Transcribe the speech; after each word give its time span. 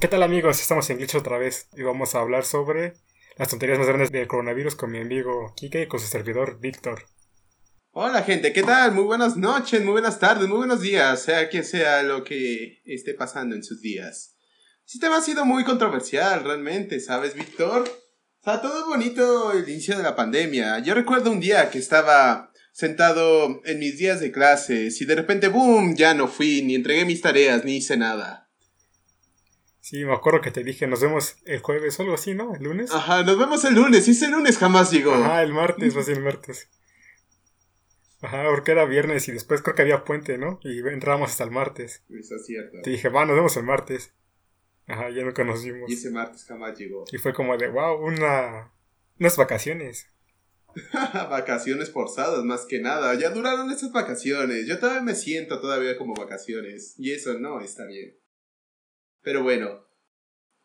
¿Qué 0.00 0.08
tal 0.08 0.22
amigos? 0.22 0.62
Estamos 0.62 0.88
en 0.88 0.96
Glitch 0.96 1.14
otra 1.14 1.36
vez 1.36 1.68
y 1.76 1.82
vamos 1.82 2.14
a 2.14 2.20
hablar 2.20 2.46
sobre 2.46 2.94
las 3.36 3.50
tonterías 3.50 3.78
más 3.78 3.86
grandes 3.86 4.10
del 4.10 4.26
coronavirus 4.26 4.76
con 4.76 4.90
mi 4.90 4.98
amigo 4.98 5.52
Kike 5.56 5.82
y 5.82 5.86
con 5.88 6.00
su 6.00 6.06
servidor 6.06 6.58
Víctor. 6.58 7.04
Hola 7.90 8.22
gente, 8.22 8.54
¿qué 8.54 8.62
tal? 8.62 8.92
Muy 8.92 9.04
buenas 9.04 9.36
noches, 9.36 9.82
muy 9.82 9.92
buenas 9.92 10.18
tardes, 10.18 10.48
muy 10.48 10.56
buenos 10.56 10.80
días, 10.80 11.22
sea 11.22 11.50
quien 11.50 11.64
sea 11.64 12.02
lo 12.02 12.24
que 12.24 12.80
esté 12.86 13.12
pasando 13.12 13.54
en 13.54 13.62
sus 13.62 13.82
días. 13.82 14.38
Este 14.86 15.00
tema 15.00 15.18
ha 15.18 15.20
sido 15.20 15.44
muy 15.44 15.64
controversial 15.64 16.44
realmente, 16.44 16.98
¿sabes, 16.98 17.34
Víctor? 17.34 17.82
O 17.86 18.42
sea, 18.42 18.62
todo 18.62 18.86
bonito 18.86 19.52
el 19.52 19.68
inicio 19.68 19.98
de 19.98 20.02
la 20.02 20.16
pandemia. 20.16 20.78
Yo 20.78 20.94
recuerdo 20.94 21.30
un 21.30 21.40
día 21.40 21.68
que 21.68 21.78
estaba 21.78 22.50
sentado 22.72 23.60
en 23.66 23.78
mis 23.80 23.98
días 23.98 24.18
de 24.20 24.32
clases 24.32 24.98
y 25.02 25.04
de 25.04 25.14
repente, 25.14 25.48
¡boom! 25.48 25.94
Ya 25.94 26.14
no 26.14 26.26
fui, 26.26 26.62
ni 26.62 26.74
entregué 26.74 27.04
mis 27.04 27.20
tareas, 27.20 27.66
ni 27.66 27.76
hice 27.76 27.98
nada. 27.98 28.43
Sí, 29.84 30.02
me 30.06 30.14
acuerdo 30.14 30.40
que 30.40 30.50
te 30.50 30.64
dije, 30.64 30.86
nos 30.86 31.02
vemos 31.02 31.36
el 31.44 31.60
jueves 31.60 31.98
o 31.98 32.02
algo 32.04 32.14
así, 32.14 32.34
¿no? 32.34 32.54
¿El 32.54 32.64
lunes? 32.64 32.90
Ajá, 32.90 33.22
nos 33.22 33.38
vemos 33.38 33.66
el 33.66 33.74
lunes. 33.74 34.08
Ese 34.08 34.30
lunes 34.30 34.56
jamás 34.56 34.90
llegó. 34.90 35.12
Ajá, 35.12 35.42
el 35.42 35.52
martes, 35.52 35.94
así 35.94 36.12
el 36.12 36.22
martes. 36.22 36.70
Ajá, 38.22 38.44
porque 38.48 38.72
era 38.72 38.86
viernes 38.86 39.28
y 39.28 39.32
después 39.32 39.60
creo 39.60 39.74
que 39.74 39.82
había 39.82 40.02
puente, 40.04 40.38
¿no? 40.38 40.58
Y 40.62 40.78
entramos 40.88 41.32
hasta 41.32 41.44
el 41.44 41.50
martes. 41.50 42.02
Eso 42.08 42.36
es 42.36 42.46
cierto. 42.46 42.78
Te 42.82 42.88
dije, 42.88 43.10
va, 43.10 43.26
nos 43.26 43.36
vemos 43.36 43.54
el 43.58 43.64
martes. 43.64 44.14
Ajá, 44.86 45.10
ya 45.10 45.22
no 45.22 45.34
conocimos. 45.34 45.90
Y 45.90 45.92
ese 45.92 46.08
martes 46.08 46.46
jamás 46.46 46.78
llegó. 46.78 47.04
Y 47.12 47.18
fue 47.18 47.34
como 47.34 47.54
de, 47.58 47.68
wow, 47.68 48.02
una... 48.02 48.72
unas 49.20 49.36
vacaciones. 49.36 50.08
vacaciones 51.12 51.90
forzadas, 51.90 52.42
más 52.42 52.64
que 52.64 52.80
nada. 52.80 53.12
Ya 53.16 53.28
duraron 53.28 53.70
esas 53.70 53.92
vacaciones. 53.92 54.66
Yo 54.66 54.78
todavía 54.78 55.02
me 55.02 55.14
siento 55.14 55.60
todavía 55.60 55.98
como 55.98 56.14
vacaciones. 56.14 56.94
Y 56.96 57.12
eso 57.12 57.38
no 57.38 57.60
está 57.60 57.84
bien. 57.84 58.23
Pero 59.24 59.42
bueno, 59.42 59.84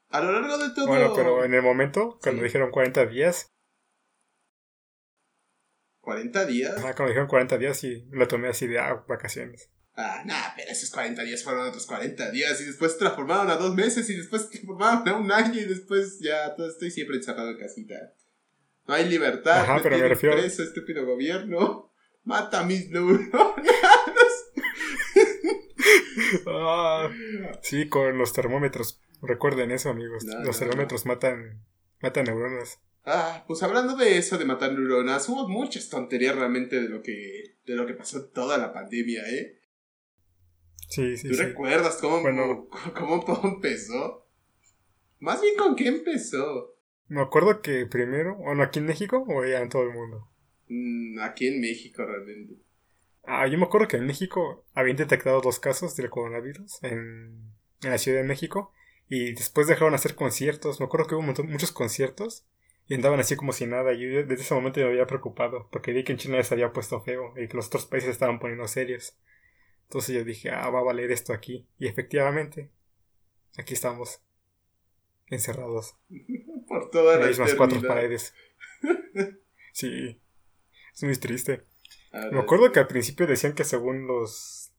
a 0.10 0.22
lo 0.22 0.34
largo 0.34 0.58
de 0.58 0.70
todo... 0.72 0.88
Bueno, 0.88 1.14
pero 1.16 1.46
en 1.46 1.54
el 1.54 1.62
momento, 1.62 2.20
cuando 2.22 2.44
dijeron 2.44 2.72
40 2.72 3.06
días... 3.06 3.48
¿40 6.02 6.46
días? 6.46 6.76
Ah, 6.78 6.94
cuando 6.94 7.08
dijeron 7.08 7.28
40 7.28 7.58
días 7.58 7.84
y 7.84 8.06
lo 8.12 8.28
tomé 8.28 8.50
así 8.50 8.68
de 8.68 8.80
ah, 8.80 9.06
vacaciones. 9.08 9.70
Ah, 9.96 10.24
nada, 10.26 10.54
pero 10.58 10.72
esos 10.72 10.90
40 10.92 11.24
días 11.24 11.44
fueron 11.44 11.68
otros 11.68 11.86
40 11.86 12.32
días 12.32 12.60
y 12.62 12.66
después 12.66 12.98
transformaron 12.98 13.50
a 13.50 13.56
dos 13.56 13.76
meses 13.76 14.10
y 14.10 14.16
después 14.16 14.50
transformaron 14.50 15.08
a 15.08 15.16
un 15.16 15.32
año 15.32 15.60
y 15.60 15.66
después 15.66 16.20
ya 16.20 16.56
todo 16.56 16.68
estoy 16.68 16.92
siempre 16.92 17.18
encerrado 17.18 17.52
en 17.52 17.58
casita. 17.58 17.96
No 18.88 18.96
hay 18.96 19.08
libertad. 19.08 19.62
Ajá, 19.62 19.80
pero 19.82 19.98
me 19.98 20.08
refiero... 20.08 20.36
Preso, 20.36 20.64
estúpido 20.64 21.06
gobierno. 21.06 21.94
Mata 22.24 22.64
mis 22.64 22.90
neuronas. 22.90 23.32
Ah, 26.48 27.10
sí, 27.62 27.90
con 27.90 28.18
los 28.18 28.34
termómetros. 28.34 29.02
Recuerden 29.22 29.72
eso, 29.72 29.90
amigos. 29.90 30.24
los 30.24 30.60
termómetros 30.60 31.06
matan, 31.06 31.64
matan 32.02 32.26
neuronas. 32.26 32.80
Ah, 33.06 33.44
pues 33.48 33.64
hablando 33.64 33.96
de 33.96 34.18
eso, 34.18 34.38
de 34.38 34.46
matar 34.46 34.72
neuronas, 34.74 35.28
hubo 35.30 35.48
muchas 35.48 35.90
tonterías 35.90 36.36
realmente 36.36 36.82
de 36.82 36.90
lo 36.90 37.02
que, 37.02 37.56
de 37.66 37.76
lo 37.76 37.86
que 37.88 37.94
pasó 37.94 38.26
toda 38.30 38.58
la 38.58 38.74
pandemia, 38.74 39.24
¿eh? 39.30 39.60
Sí, 40.90 41.18
sí. 41.18 41.30
¿Tú 41.30 41.38
recuerdas 41.38 41.98
cómo, 42.02 42.22
cómo, 42.98 43.24
cómo 43.24 43.56
empezó? 43.56 44.28
Más 45.20 45.42
bien 45.42 45.56
con 45.56 45.76
qué 45.76 45.88
empezó. 45.88 46.76
Me 47.08 47.22
acuerdo 47.22 47.62
que 47.62 47.86
primero, 47.88 48.36
bueno, 48.36 48.64
aquí 48.64 48.80
en 48.80 48.86
México 48.86 49.26
o 49.28 49.46
ya 49.46 49.60
en 49.62 49.70
todo 49.70 49.84
el 49.84 49.94
mundo. 49.94 50.30
Mm, 50.68 51.20
aquí 51.20 51.48
en 51.48 51.60
México 51.60 52.06
realmente. 52.06 52.56
Ah, 53.32 53.46
yo 53.46 53.60
me 53.60 53.66
acuerdo 53.66 53.88
que 53.88 53.98
en 53.98 54.08
México 54.08 54.66
habían 54.74 54.98
detectado 54.98 55.40
dos 55.40 55.60
casos 55.60 55.96
del 55.96 56.10
coronavirus 56.10 56.84
en, 56.84 57.54
la 57.82 58.00
Ciudad 58.00 58.18
de 58.22 58.28
México 58.28 58.74
y 59.08 59.34
después 59.34 59.68
dejaron 59.68 59.94
hacer 59.94 60.16
conciertos. 60.16 60.80
Me 60.80 60.88
acuerdo 60.88 61.06
que 61.06 61.14
hubo 61.14 61.22
muchos 61.22 61.72
conciertos 61.72 62.44
y 62.88 62.96
andaban 62.96 63.20
así 63.20 63.36
como 63.36 63.54
si 63.54 63.68
nada. 63.68 63.94
Y 63.94 64.02
yo 64.02 64.26
desde 64.26 64.42
ese 64.42 64.56
momento 64.56 64.80
me 64.80 64.88
había 64.88 65.06
preocupado 65.06 65.70
porque 65.72 65.94
vi 65.94 66.04
que 66.04 66.12
en 66.12 66.18
China 66.18 66.44
se 66.44 66.56
había 66.56 66.74
puesto 66.74 67.02
feo 67.02 67.36
y 67.38 67.48
que 67.48 67.56
los 67.56 67.68
otros 67.68 67.86
países 67.86 68.10
estaban 68.10 68.40
poniendo 68.40 68.68
serios. 68.68 69.16
Entonces 69.84 70.16
yo 70.16 70.24
dije, 70.24 70.50
ah, 70.50 70.68
va 70.72 70.80
a 70.80 70.84
valer 70.84 71.12
esto 71.12 71.32
aquí. 71.32 71.68
Y 71.78 71.88
efectivamente, 71.88 72.72
aquí 73.60 73.76
estamos, 73.76 74.24
encerrados. 75.28 75.96
Por 76.68 76.90
todas 76.90 77.20
las 77.20 77.30
mismas 77.30 77.54
cuatro 77.54 77.80
paredes. 77.82 78.34
Sí, 79.72 80.20
es 80.94 81.04
muy 81.04 81.16
triste. 81.16 81.64
Me 82.12 82.40
acuerdo 82.40 82.72
que 82.72 82.80
al 82.80 82.88
principio 82.88 83.28
decían 83.28 83.54
que 83.54 83.64
según 83.64 84.08
los 84.08 84.72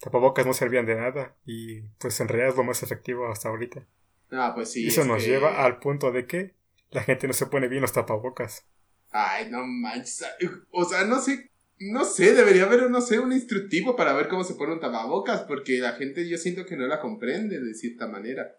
tapabocas 0.00 0.44
no 0.44 0.52
servían 0.52 0.86
de 0.86 0.96
nada 0.96 1.34
y 1.44 1.80
pues 1.98 2.20
en 2.20 2.28
realidad 2.28 2.50
es 2.50 2.56
lo 2.56 2.64
más 2.64 2.82
efectivo 2.82 3.26
hasta 3.28 3.48
ahorita. 3.48 3.86
Ah, 4.30 4.52
pues 4.54 4.72
sí. 4.72 4.86
Eso 4.86 5.04
nos 5.04 5.24
lleva 5.24 5.64
al 5.64 5.78
punto 5.78 6.12
de 6.12 6.26
que 6.26 6.54
la 6.90 7.02
gente 7.02 7.26
no 7.26 7.32
se 7.32 7.46
pone 7.46 7.68
bien 7.68 7.82
los 7.82 7.92
tapabocas. 7.92 8.66
Ay, 9.10 9.50
no 9.50 9.64
manches. 9.64 10.24
O 10.70 10.84
sea, 10.84 11.04
no 11.04 11.20
sé, 11.20 11.50
no 11.78 12.04
sé, 12.04 12.34
debería 12.34 12.64
haber, 12.64 12.90
no 12.90 13.00
sé, 13.00 13.18
un 13.18 13.32
instructivo 13.32 13.96
para 13.96 14.12
ver 14.12 14.28
cómo 14.28 14.44
se 14.44 14.54
pone 14.54 14.74
un 14.74 14.80
tapabocas 14.80 15.42
porque 15.42 15.78
la 15.78 15.92
gente 15.92 16.28
yo 16.28 16.36
siento 16.36 16.66
que 16.66 16.76
no 16.76 16.86
la 16.86 17.00
comprende 17.00 17.60
de 17.60 17.74
cierta 17.74 18.06
manera. 18.08 18.56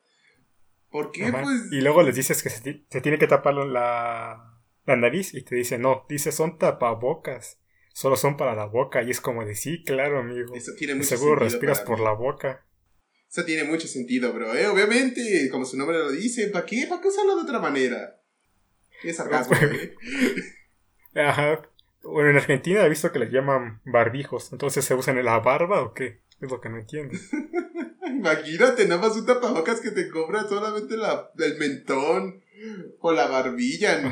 ¿Por 0.90 1.12
qué? 1.12 1.32
Pues... 1.32 1.72
Y 1.72 1.82
luego 1.82 2.02
les 2.02 2.16
dices 2.16 2.42
que 2.42 2.50
se, 2.50 2.62
tiene 3.02 3.20
que 3.20 3.28
tapar 3.28 3.54
la, 3.54 4.62
la 4.86 4.96
nariz 4.96 5.34
y 5.34 5.44
te 5.44 5.56
dicen, 5.56 5.82
no, 5.82 6.06
dice 6.10 6.32
son 6.32 6.58
tapabocas 6.58 7.60
solo 7.98 8.16
son 8.16 8.38
para 8.38 8.54
la 8.54 8.66
boca. 8.66 9.02
Y 9.02 9.10
es 9.10 9.20
como 9.20 9.44
de 9.44 9.56
sí, 9.56 9.84
claro, 9.84 10.20
amigo. 10.20 10.54
Eso 10.54 10.74
tiene 10.78 10.94
mucho 10.94 11.08
Seguro 11.08 11.36
respiras 11.36 11.82
por 11.82 12.00
la 12.00 12.12
boca. 12.12 12.64
Eso 13.28 13.44
tiene 13.44 13.64
mucho 13.64 13.88
sentido, 13.88 14.32
bro. 14.34 14.56
¿eh? 14.56 14.68
Obviamente, 14.68 15.50
como 15.52 15.66
su 15.66 15.78
nombre 15.78 15.98
lo 15.98 16.12
dice, 16.12 16.48
¿para 16.50 16.66
qué? 16.66 16.86
¿Para 16.88 17.02
qué 17.02 17.08
usarlo 17.08 17.36
de 17.36 17.42
otra 17.42 17.60
manera? 17.60 18.22
Es 19.04 19.16
sarcasmo, 19.16 19.58
¿eh? 19.62 19.96
Ajá. 21.16 21.68
Bueno, 22.04 22.30
en 22.30 22.38
Argentina 22.38 22.86
he 22.86 22.90
visto 22.90 23.12
que 23.12 23.20
les 23.20 23.32
llaman 23.32 23.82
barbijos. 23.84 24.52
Entonces, 24.52 24.86
¿se 24.86 24.94
usan 24.94 25.18
en 25.18 25.26
la 25.26 25.40
barba 25.40 25.82
o 25.82 25.96
qué? 25.96 26.22
Es 26.40 26.52
lo 26.52 26.62
que 26.62 26.70
no 26.70 26.78
entiendo. 26.78 27.18
Imagínate, 28.08 28.88
nada 28.88 29.02
más 29.02 29.18
un 29.18 29.26
tapabocas 29.26 29.82
que 29.82 29.90
te 29.90 30.08
compra 30.10 30.48
solamente 30.48 30.96
la, 30.98 31.32
el 31.40 31.58
mentón. 31.58 32.44
O 33.00 33.12
la 33.12 33.28
barbilla, 33.28 34.02
no, 34.02 34.10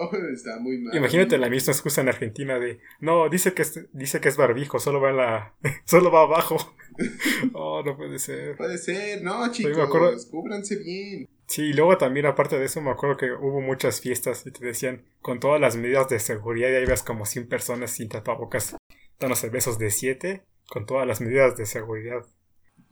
está 0.32 0.58
muy 0.58 0.78
mal. 0.78 0.96
Imagínate 0.96 1.38
la 1.38 1.48
misma 1.48 1.72
excusa 1.72 2.00
en 2.00 2.08
Argentina 2.08 2.58
de, 2.58 2.80
no, 3.00 3.28
dice 3.28 3.54
que 3.54 3.62
es, 3.62 3.80
dice 3.92 4.20
que 4.20 4.28
es 4.28 4.36
barbijo, 4.36 4.78
solo 4.78 5.00
va 5.00 5.10
en 5.10 5.16
la, 5.16 5.54
solo 5.84 6.10
va 6.10 6.22
abajo. 6.22 6.56
oh, 7.52 7.82
no 7.84 7.96
puede 7.96 8.18
ser. 8.18 8.56
Puede 8.56 8.78
ser, 8.78 9.22
no, 9.22 9.50
chicos, 9.50 10.26
cúbranse 10.30 10.76
bien. 10.76 11.28
Sí, 11.46 11.62
y 11.62 11.72
luego 11.72 11.98
también, 11.98 12.26
aparte 12.26 12.58
de 12.58 12.64
eso, 12.64 12.80
me 12.80 12.90
acuerdo 12.90 13.16
que 13.16 13.32
hubo 13.32 13.60
muchas 13.60 14.00
fiestas 14.00 14.46
y 14.46 14.50
te 14.50 14.64
decían, 14.64 15.04
con 15.20 15.40
todas 15.40 15.60
las 15.60 15.76
medidas 15.76 16.08
de 16.08 16.18
seguridad, 16.18 16.70
y 16.70 16.74
ahí 16.76 16.86
ves 16.86 17.02
como 17.02 17.26
100 17.26 17.48
personas 17.48 17.90
sin 17.90 18.08
tapabocas, 18.08 18.76
dándose 19.20 19.50
besos 19.50 19.78
de 19.78 19.90
7, 19.90 20.42
con 20.68 20.86
todas 20.86 21.06
las 21.06 21.20
medidas 21.20 21.56
de 21.56 21.66
seguridad. 21.66 22.24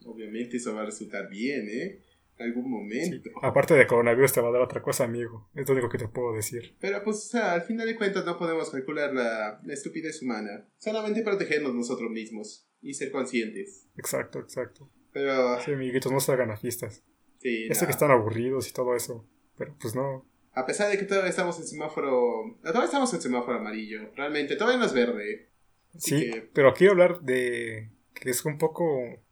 Obviamente 0.05 0.57
eso 0.57 0.75
va 0.75 0.83
a 0.83 0.85
resultar 0.85 1.29
bien, 1.29 1.67
¿eh? 1.67 1.99
Algún 2.39 2.69
momento. 2.69 3.29
Aparte 3.41 3.73
de 3.75 3.87
coronavirus 3.87 4.33
te 4.33 4.41
va 4.41 4.49
a 4.49 4.51
dar 4.51 4.61
otra 4.61 4.81
cosa, 4.81 5.03
amigo. 5.03 5.49
Es 5.55 5.67
lo 5.67 5.73
único 5.73 5.89
que 5.89 5.97
te 5.97 6.07
puedo 6.07 6.33
decir. 6.33 6.75
Pero 6.79 7.03
pues, 7.03 7.17
o 7.17 7.29
sea, 7.29 7.53
al 7.53 7.63
final 7.63 7.87
de 7.87 7.95
cuentas 7.95 8.25
no 8.25 8.37
podemos 8.37 8.69
calcular 8.69 9.13
la, 9.13 9.61
estupidez 9.69 10.21
humana. 10.21 10.67
Solamente 10.77 11.21
protegernos 11.21 11.73
nosotros 11.73 12.09
mismos 12.09 12.67
y 12.81 12.93
ser 12.93 13.11
conscientes. 13.11 13.87
Exacto, 13.97 14.39
exacto. 14.39 14.89
Pero... 15.11 15.59
Sí, 15.61 15.71
amiguitos, 15.71 16.11
no 16.11 16.19
se 16.19 16.31
hagan 16.31 16.51
a 16.51 16.57
fiestas. 16.57 17.03
Sí, 17.39 17.67
sé 17.73 17.85
que 17.85 17.91
están 17.91 18.11
aburridos 18.11 18.69
y 18.69 18.73
todo 18.73 18.95
eso, 18.95 19.27
pero 19.57 19.75
pues 19.79 19.95
no. 19.95 20.25
A 20.53 20.65
pesar 20.65 20.89
de 20.89 20.97
que 20.97 21.05
todavía 21.05 21.29
estamos 21.29 21.59
en 21.59 21.67
semáforo... 21.67 22.57
Todavía 22.61 22.85
estamos 22.85 23.13
en 23.13 23.21
semáforo 23.21 23.57
amarillo. 23.57 24.11
Realmente, 24.15 24.55
todavía 24.55 24.79
no 24.79 24.85
es 24.85 24.93
verde. 24.93 25.49
sí, 25.97 26.31
pero 26.53 26.73
quiero 26.73 26.93
hablar 26.93 27.21
de... 27.21 27.89
que 28.13 28.29
es 28.29 28.45
un 28.45 28.57
poco 28.57 29.22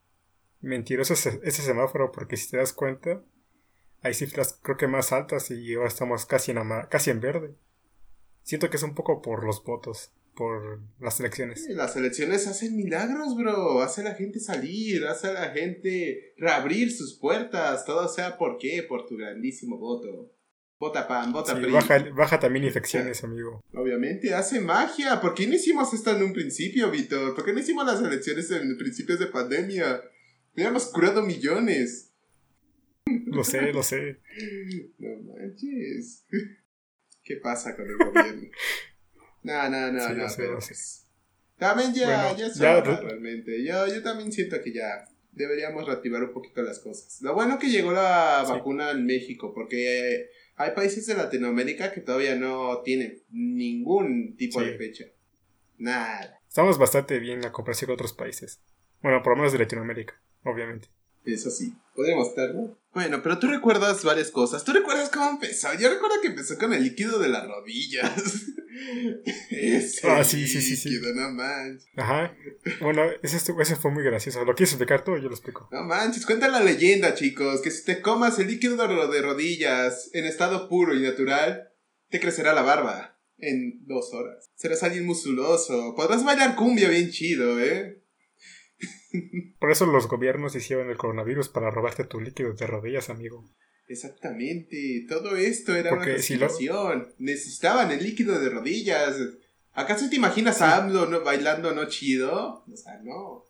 mentiroso 0.62 1.14
ese, 1.14 1.40
ese, 1.44 1.62
semáforo 1.62 2.12
porque 2.12 2.38
si 2.38 2.50
te 2.50 2.58
das 2.58 2.74
cuenta, 2.74 3.22
hay 4.02 4.14
cifras 4.14 4.60
creo 4.62 4.78
que 4.78 4.88
más 4.88 5.12
altas 5.12 5.52
y 5.52 5.74
ahora 5.74 5.88
estamos 5.88 6.26
casi 6.26 6.52
en, 6.52 6.60
casi 6.90 7.10
en 7.10 7.20
verde. 7.20 7.56
Siento 8.44 8.70
que 8.70 8.78
es 8.78 8.84
un 8.84 8.96
poco 8.96 9.22
por 9.22 9.44
los 9.44 9.64
votos, 9.64 10.12
por 10.36 10.82
las 11.00 11.20
elecciones. 11.20 11.68
las 11.70 11.96
elecciones 11.96 12.48
hacen 12.48 12.76
milagros, 12.76 13.36
bro. 13.36 13.82
Hace 13.82 14.02
a 14.02 14.06
la 14.06 14.16
gente 14.16 14.40
salir, 14.40 15.06
hace 15.06 15.28
a 15.28 15.34
la 15.34 15.50
gente 15.52 16.34
reabrir 16.38 16.92
sus 16.92 17.18
puertas. 17.20 17.86
Todo 17.86 18.08
sea 18.08 18.38
por 18.38 18.58
qué, 18.58 18.84
por 18.88 19.06
tu 19.06 19.18
grandísimo 19.18 19.78
voto. 19.78 20.32
Vota 20.80 21.08
pan, 21.08 21.32
vota 21.32 21.56
sí, 21.56 21.72
baja, 21.72 22.04
baja, 22.16 22.40
también 22.40 22.66
infecciones, 22.66 23.24
amigo. 23.24 23.64
Obviamente, 23.76 24.34
hace 24.34 24.60
magia. 24.60 25.22
¿Por 25.22 25.36
qué 25.36 25.46
no 25.46 25.54
hicimos 25.54 25.94
esto 25.94 26.10
en 26.10 26.24
un 26.24 26.34
principio, 26.34 26.90
Víctor? 26.90 27.36
¿Por 27.36 27.46
qué 27.46 27.54
no 27.54 27.60
hicimos 27.60 27.86
las 27.86 28.02
elecciones 28.02 28.50
en 28.50 28.76
principios 28.80 29.20
de 29.20 29.28
pandemia? 29.28 30.02
Hubiéramos 30.54 30.86
curado 30.88 31.24
millones. 31.24 32.12
Lo 33.06 33.44
sé, 33.44 33.74
lo 33.74 33.84
sé. 33.84 34.20
No 34.98 35.10
manches. 35.34 36.26
¿Qué 37.24 37.38
pasa 37.38 37.76
con 37.76 37.88
el 37.88 37.98
gobierno? 37.98 38.50
No, 39.44 39.70
no, 39.70 39.92
no, 39.92 40.10
no. 40.10 40.28
También 41.58 41.94
ya, 41.94 42.36
ya, 42.36 42.82
realmente. 42.82 43.64
Yo, 43.64 43.88
yo 43.88 44.02
también 44.02 44.32
siento 44.32 44.62
que 44.62 44.74
ya. 44.74 45.08
deberíamos 45.32 45.86
reactivar 45.86 46.24
un 46.24 46.34
poquito 46.34 46.62
las 46.62 46.80
cosas. 46.80 47.22
Lo 47.22 47.34
bueno 47.34 47.58
que 47.58 47.70
llegó 47.70 47.92
la 47.92 48.44
vacuna 48.48 48.92
en 48.92 49.06
México, 49.06 49.54
porque 49.54 50.30
hay 50.56 50.72
países 50.72 51.06
de 51.08 51.16
Latinoamérica 51.16 51.92
que 51.92 52.02
todavía 52.02 52.36
no 52.36 52.82
tienen 52.84 53.24
ningún 53.30 54.36
tipo 54.36 54.62
de 54.62 54.78
fecha. 54.78 55.06
Nada. 55.78 56.40
Estamos 56.48 56.78
bastante 56.78 57.20
bien 57.20 57.46
a 57.46 57.52
comparación 57.52 57.88
con 57.88 57.94
otros 57.94 58.14
países. 58.14 58.62
Bueno, 59.02 59.24
por 59.24 59.34
lo 59.34 59.38
menos 59.38 59.54
de 59.54 59.60
Latinoamérica, 59.60 60.22
obviamente. 60.44 60.90
Eso 61.24 61.52
sí, 61.52 61.74
podemos 61.96 62.30
estar, 62.30 62.54
¿no? 62.56 62.78
Bueno, 62.94 63.22
pero 63.24 63.40
tú 63.40 63.48
recuerdas 63.48 64.04
varias 64.04 64.32
cosas. 64.32 64.64
¿Tú 64.64 64.74
recuerdas 64.74 65.10
cómo 65.10 65.30
empezó? 65.30 65.70
Yo 65.80 65.90
recuerdo 65.90 66.20
que 66.22 66.28
empezó 66.30 66.58
con 66.58 66.74
el 66.74 66.84
líquido 66.84 67.20
de 67.20 67.30
las 67.30 67.48
rodillas. 67.48 68.12
Ese 69.52 70.10
ah, 70.10 70.24
sí, 70.24 70.48
sí, 70.48 70.62
sí, 70.62 70.90
líquido, 70.90 71.14
sí. 71.14 71.20
no 71.20 71.30
manches. 71.32 71.88
Ajá. 71.96 72.36
Bueno, 72.82 73.04
ese, 73.22 73.38
ese 73.38 73.76
fue 73.76 73.92
muy 73.92 74.04
gracioso. 74.04 74.44
¿Lo 74.44 74.56
quieres 74.56 74.72
explicar 74.72 75.04
tú 75.04 75.12
o 75.12 75.18
yo 75.18 75.30
lo 75.30 75.36
explico? 75.36 75.70
No 75.72 75.84
manches, 75.84 76.26
cuenta 76.26 76.48
la 76.48 76.62
leyenda, 76.62 77.14
chicos, 77.14 77.62
que 77.62 77.72
si 77.72 77.86
te 77.86 78.02
comas 78.02 78.40
el 78.40 78.48
líquido 78.48 78.76
de 78.76 79.22
rodillas 79.22 80.10
en 80.14 80.26
estado 80.26 80.68
puro 80.68 80.96
y 80.96 81.02
natural, 81.02 81.70
te 82.10 82.20
crecerá 82.20 82.54
la 82.54 82.64
barba 82.64 83.20
en 83.38 83.86
dos 83.86 84.14
horas. 84.14 84.52
Serás 84.56 84.84
alguien 84.84 85.06
musculoso. 85.06 85.94
Podrás 85.96 86.24
bailar 86.24 86.56
cumbia 86.56 86.90
bien 86.90 87.10
chido, 87.12 87.60
¿eh? 87.60 88.01
Por 89.60 89.72
eso 89.72 89.86
los 89.86 90.08
gobiernos 90.08 90.56
hicieron 90.56 90.90
el 90.90 90.98
coronavirus 90.98 91.50
para 91.50 91.72
robarte 91.72 92.06
tu 92.06 92.20
líquido 92.20 92.54
de 92.54 92.68
rodillas, 92.68 93.10
amigo. 93.10 93.50
Exactamente, 93.88 95.06
todo 95.08 95.36
esto 95.36 95.76
era 95.76 95.94
una 95.94 96.18
situación. 96.18 97.14
Necesitaban 97.18 97.92
el 97.92 98.02
líquido 98.02 98.40
de 98.40 98.50
rodillas. 98.50 99.18
¿Acaso 99.74 100.10
te 100.10 100.16
imaginas 100.16 100.62
a 100.62 100.78
AMLO 100.78 101.24
bailando 101.24 101.74
no 101.74 101.86
chido? 101.86 102.64
O 102.66 102.78
sea, 102.78 103.00
no. 103.04 103.46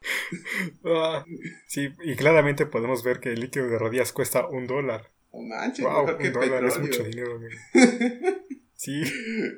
Ah, 0.84 1.24
sí, 1.66 1.88
y 2.04 2.14
claramente 2.14 2.66
podemos 2.66 3.02
ver 3.02 3.18
que 3.18 3.32
el 3.32 3.40
líquido 3.40 3.68
de 3.68 3.78
rodillas 3.78 4.12
cuesta 4.12 4.46
un 4.46 4.66
dólar. 4.66 5.10
No 5.32 5.40
manches, 5.40 5.84
wow, 5.84 6.16
un 6.16 6.32
dólar 6.32 6.64
es 6.64 6.78
mucho 6.78 7.02
dinero, 7.02 7.36
amigo. 7.36 7.58
Sí. 8.76 9.02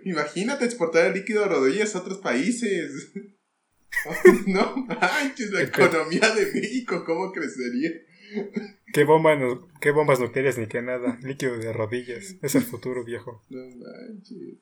Imagínate 0.05 0.65
exportar 0.65 1.07
el 1.07 1.15
líquido 1.15 1.43
de 1.43 1.49
rodillas 1.49 1.95
a 1.95 1.99
otros 1.99 2.19
países. 2.19 3.11
no 4.47 4.77
manches, 4.77 5.51
la 5.51 5.63
economía 5.63 6.35
de 6.35 6.53
México, 6.53 7.05
¿cómo 7.05 7.33
crecería? 7.33 7.91
¿Qué, 8.93 9.05
bomba 9.05 9.39
¿Qué 9.81 9.91
bombas 9.91 10.21
nucleares 10.21 10.59
ni 10.59 10.67
qué 10.67 10.83
nada? 10.83 11.19
Líquido 11.23 11.59
de 11.59 11.73
rodillas. 11.73 12.37
Es 12.43 12.55
el 12.55 12.63
futuro, 12.63 13.05
viejo. 13.05 13.43
No 13.49 13.61
manches. 13.77 14.59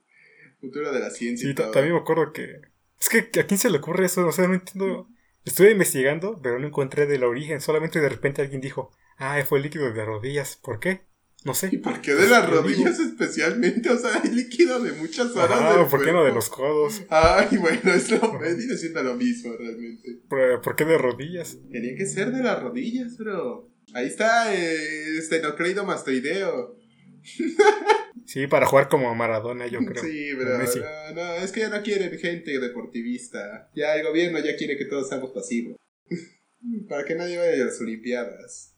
Futuro 0.60 0.92
de 0.92 1.00
la 1.00 1.10
ciencia. 1.10 1.48
Sí, 1.48 1.54
también 1.54 1.92
me 1.92 2.00
acuerdo 2.00 2.32
que. 2.32 2.60
Es 2.98 3.08
que 3.08 3.40
a 3.40 3.46
quién 3.46 3.58
se 3.58 3.70
le 3.70 3.78
ocurre 3.78 4.06
eso, 4.06 4.26
o 4.26 4.32
sea, 4.32 4.48
no 4.48 4.54
entiendo. 4.54 5.08
Estuve 5.44 5.70
investigando, 5.70 6.40
pero 6.42 6.58
no 6.58 6.66
encontré 6.66 7.06
del 7.06 7.22
origen. 7.22 7.60
Solamente 7.60 8.00
de 8.00 8.08
repente 8.08 8.42
alguien 8.42 8.60
dijo, 8.60 8.90
ah, 9.16 9.40
fue 9.46 9.58
el 9.58 9.64
líquido 9.64 9.92
de 9.92 10.04
rodillas. 10.04 10.56
¿Por 10.56 10.80
qué? 10.80 11.02
No 11.46 11.54
sé. 11.54 11.68
¿Y 11.70 11.76
por 11.76 12.00
qué 12.00 12.12
de 12.12 12.26
las 12.26 12.50
rodillas 12.50 12.98
especialmente? 12.98 13.88
O 13.88 13.96
sea, 13.96 14.20
hay 14.20 14.30
líquido 14.32 14.82
de 14.82 14.90
muchas 14.94 15.30
horas. 15.36 15.56
Ah, 15.62 15.86
¿por 15.88 16.04
qué 16.04 16.10
no 16.10 16.24
de 16.24 16.32
los 16.32 16.50
codos? 16.50 17.02
Ay, 17.08 17.56
bueno, 17.56 17.92
es 17.94 18.10
lo, 18.10 18.36
viene 18.36 18.76
siendo 18.76 19.00
lo 19.04 19.14
mismo 19.14 19.54
realmente. 19.56 20.18
¿Por, 20.28 20.74
qué 20.74 20.84
de 20.84 20.98
rodillas? 20.98 21.56
Tenía 21.70 21.94
que 21.94 22.04
ser 22.04 22.32
de 22.32 22.42
las 22.42 22.60
rodillas, 22.60 23.16
bro. 23.16 23.70
Ahí 23.94 24.08
está, 24.08 24.52
eh, 24.56 25.18
estenocrido 25.18 25.84
mastoideo. 25.84 26.76
sí, 28.26 28.48
para 28.48 28.66
jugar 28.66 28.88
como 28.88 29.14
Maradona, 29.14 29.68
yo 29.68 29.78
creo. 29.86 30.02
Sí, 30.02 30.32
bro. 30.34 30.58
No, 30.58 31.14
no, 31.14 31.34
es 31.34 31.52
que 31.52 31.60
ya 31.60 31.68
no 31.68 31.80
quieren 31.84 32.18
gente 32.18 32.58
deportivista. 32.58 33.70
Ya 33.72 33.94
el 33.94 34.04
gobierno 34.04 34.40
ya 34.40 34.56
quiere 34.56 34.76
que 34.76 34.86
todos 34.86 35.08
seamos 35.08 35.30
pasivos. 35.30 35.76
para 36.88 37.04
que 37.04 37.14
nadie 37.14 37.38
vaya 37.38 37.62
a 37.62 37.66
las 37.66 37.80
Olimpiadas. 37.80 38.75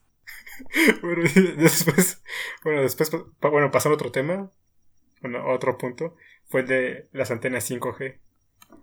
bueno, 1.01 1.23
después, 1.57 2.21
bueno, 2.63 2.81
después, 2.81 3.11
bueno, 3.41 3.71
pasando 3.71 3.93
a 3.93 3.97
otro 3.97 4.11
tema, 4.11 4.51
bueno, 5.21 5.47
otro 5.47 5.77
punto, 5.77 6.15
fue 6.47 6.61
el 6.61 6.67
de 6.67 7.07
las 7.11 7.31
antenas 7.31 7.69
5G. 7.69 8.17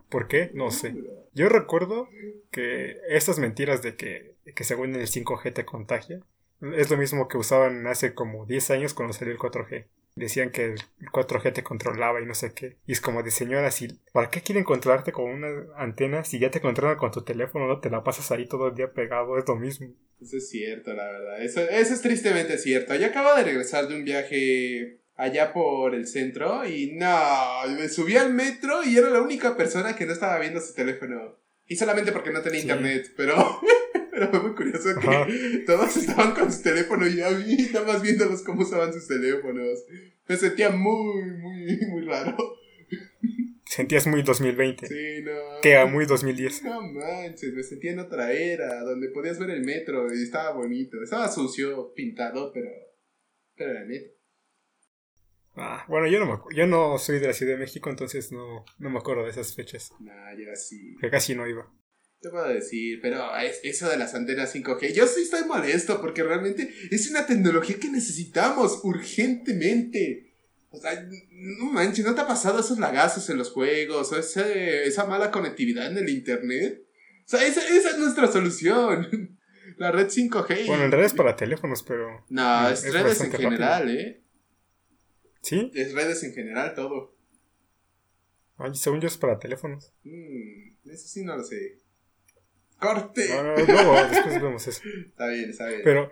¿Por 0.09 0.29
qué? 0.29 0.51
No 0.55 0.71
sé. 0.71 0.95
Yo 1.35 1.49
recuerdo 1.49 2.09
que 2.51 2.97
estas 3.09 3.39
mentiras 3.39 3.83
de 3.83 3.97
que, 3.97 4.35
que 4.55 4.65
según 4.65 4.95
el 4.95 5.07
5G 5.07 5.53
te 5.53 5.65
contagia, 5.65 6.21
es 6.61 6.91
lo 6.91 6.97
mismo 6.97 7.29
que 7.29 7.39
usaban 7.39 7.87
hace 7.87 8.15
como 8.15 8.47
10 8.47 8.71
años 8.71 8.95
cuando 8.95 9.13
salió 9.13 9.33
el 9.33 9.39
4G 9.39 9.87
decían 10.17 10.51
que 10.51 10.65
el 10.65 10.81
4G 11.13 11.53
te 11.53 11.63
controlaba 11.63 12.21
y 12.21 12.27
no 12.27 12.35
sé 12.35 12.53
qué. 12.53 12.79
Y 12.87 12.93
es 12.93 13.01
como 13.01 13.23
de 13.23 13.31
señora, 13.31 13.71
si, 13.71 13.89
¿para 14.13 14.31
qué 14.31 14.41
quieren 14.41 14.65
controlarte 14.65 15.13
con 15.13 15.31
una 15.31 15.49
antena 15.77 16.25
si 16.25 16.39
ya 16.39 16.51
te 16.51 16.61
controlan 16.61 16.97
con 16.97 17.13
tu 17.13 17.23
teléfono, 17.23 17.69
no 17.69 17.81
te 17.81 17.91
la 17.91 18.03
pasas 18.03 18.33
ahí 18.33 18.47
todo 18.47 18.69
el 18.69 18.75
día 18.75 18.93
pegado? 18.93 19.39
Es 19.39 19.47
lo 19.47 19.57
mismo. 19.57 19.95
Eso 20.21 20.39
es 20.39 20.49
cierto, 20.49 20.93
la 20.95 21.05
verdad. 21.05 21.43
Eso, 21.43 21.61
eso 21.61 21.95
es 21.95 22.01
tristemente 22.01 22.59
cierto. 22.59 22.95
Yo 22.97 23.07
acabo 23.07 23.37
de 23.37 23.45
regresar 23.45 23.87
de 23.87 23.95
un 23.95 24.05
viaje 24.05 25.01
allá 25.15 25.53
por 25.53 25.95
el 25.95 26.07
centro 26.07 26.67
y 26.67 26.93
no, 26.93 27.69
me 27.79 27.89
subí 27.89 28.17
al 28.17 28.33
metro 28.33 28.83
y 28.85 28.97
era 28.97 29.11
la 29.11 29.21
única 29.21 29.57
persona 29.57 29.97
que 29.97 30.07
no 30.07 30.13
estaba 30.13 30.39
viendo 30.39 30.61
su 30.61 30.75
teléfono. 30.75 31.39
Y 31.67 31.77
solamente 31.77 32.13
porque 32.13 32.31
no 32.31 32.43
tenía 32.43 32.61
internet, 32.61 33.13
pero... 33.17 33.35
Pero 34.17 34.31
fue 34.31 34.41
muy 34.41 34.55
curioso 34.55 34.99
que 34.99 35.59
todos 35.67 35.95
estaban 35.95 36.33
con 36.33 36.51
su 36.51 36.63
teléfono 36.63 37.07
y 37.07 37.21
a 37.21 37.29
mí 37.33 37.69
nada 37.71 37.87
más 37.87 38.01
viéndolos 38.01 38.41
cómo 38.43 38.63
usaban 38.63 38.91
sus 38.91 39.07
teléfonos. 39.07 39.85
Me 40.27 40.37
sentía 40.39 40.71
muy, 40.71 41.33
muy, 41.33 41.79
muy 41.91 42.07
raro. 42.07 42.35
Sentías 43.67 44.07
muy 44.07 44.23
2020. 44.23 44.87
Sí, 44.87 45.23
no. 45.23 45.61
Que 45.61 45.73
era 45.73 45.85
muy 45.85 46.07
2010. 46.07 46.63
No 46.65 46.81
manches, 46.81 47.53
me 47.53 47.63
sentía 47.63 47.93
en 47.93 47.99
otra 47.99 48.33
era, 48.33 48.81
donde 48.85 49.11
podías 49.11 49.39
ver 49.39 49.51
el 49.51 49.67
metro 49.67 50.07
y 50.11 50.23
estaba 50.23 50.53
bonito. 50.53 50.97
Estaba 51.03 51.29
sucio, 51.29 51.93
pintado, 51.95 52.53
pero, 52.55 52.71
pero 53.55 53.73
era 53.73 53.85
neto. 53.85 54.15
Ah, 55.57 55.85
bueno, 55.89 56.07
yo 56.07 56.19
no, 56.19 56.27
me 56.27 56.57
yo 56.57 56.67
no 56.67 56.97
soy 56.97 57.19
de 57.19 57.27
la 57.27 57.33
Ciudad 57.35 57.53
de 57.53 57.59
México, 57.59 57.91
entonces 57.91 58.33
no, 58.33 58.65
no 58.79 58.89
me 58.89 58.99
acuerdo 58.99 59.25
de 59.25 59.31
esas 59.31 59.55
fechas. 59.55 59.93
Nah, 60.01 60.33
yo 60.33 60.55
sí. 60.55 60.97
Que 61.03 61.11
casi 61.11 61.35
no 61.35 61.47
iba 61.47 61.71
te 62.27 62.33
puedo 62.33 62.49
decir, 62.49 62.99
pero 63.01 63.25
eso 63.63 63.89
de 63.89 63.97
las 63.97 64.15
antenas 64.15 64.53
5G, 64.53 64.93
yo 64.93 65.07
sí 65.07 65.23
estoy 65.23 65.45
molesto 65.45 66.01
porque 66.01 66.25
realmente 66.25 66.75
es 66.91 67.09
una 67.09 67.25
tecnología 67.25 67.79
que 67.79 67.89
necesitamos 67.89 68.81
urgentemente. 68.83 70.33
O 70.71 70.81
sea, 70.81 71.09
no 71.31 71.67
manches, 71.67 72.05
¿no 72.05 72.17
te 72.17 72.23
ha 72.23 72.27
pasado 72.27 72.59
esos 72.59 72.81
lagazos 72.81 73.31
en 73.31 73.39
los 73.39 73.53
juegos 73.53 74.11
o 74.11 74.19
esa 74.19 75.07
mala 75.07 75.31
conectividad 75.31 75.87
en 75.87 75.99
el 75.99 76.09
internet? 76.09 76.85
O 77.25 77.29
sea, 77.29 77.47
esa, 77.47 77.61
es 77.69 77.99
nuestra 77.99 78.27
solución. 78.27 79.39
La 79.77 79.93
red 79.93 80.09
5G. 80.09 80.67
Bueno, 80.67 80.85
en 80.85 80.91
realidad 80.91 81.13
es 81.13 81.15
para 81.15 81.37
teléfonos, 81.37 81.83
pero... 81.83 82.25
No, 82.31 82.69
es, 82.71 82.93
redes 82.93 83.21
en 83.21 83.31
general, 83.31 83.91
¿eh? 83.91 84.23
¿Sí? 85.43 85.71
Es 85.75 85.93
redes 85.93 86.25
en 86.25 86.33
general 86.33 86.75
todo. 86.75 87.15
Ay, 88.57 88.75
según 88.75 89.01
yo 89.01 89.07
es 89.07 89.19
para 89.19 89.39
teléfonos. 89.39 89.93
Mm, 90.03 90.89
eso 90.91 91.09
sí 91.09 91.25
no 91.25 91.37
lo 91.37 91.45
sé. 91.45 91.86
¡Corte! 92.79 93.29
No, 93.31 93.43
no, 93.43 93.57
no, 93.57 94.09
después 94.09 94.43
vemos 94.43 94.67
eso. 94.67 94.83
Está 95.07 95.29
bien, 95.29 95.51
está 95.51 95.67
bien. 95.67 95.81
Pero, 95.83 96.11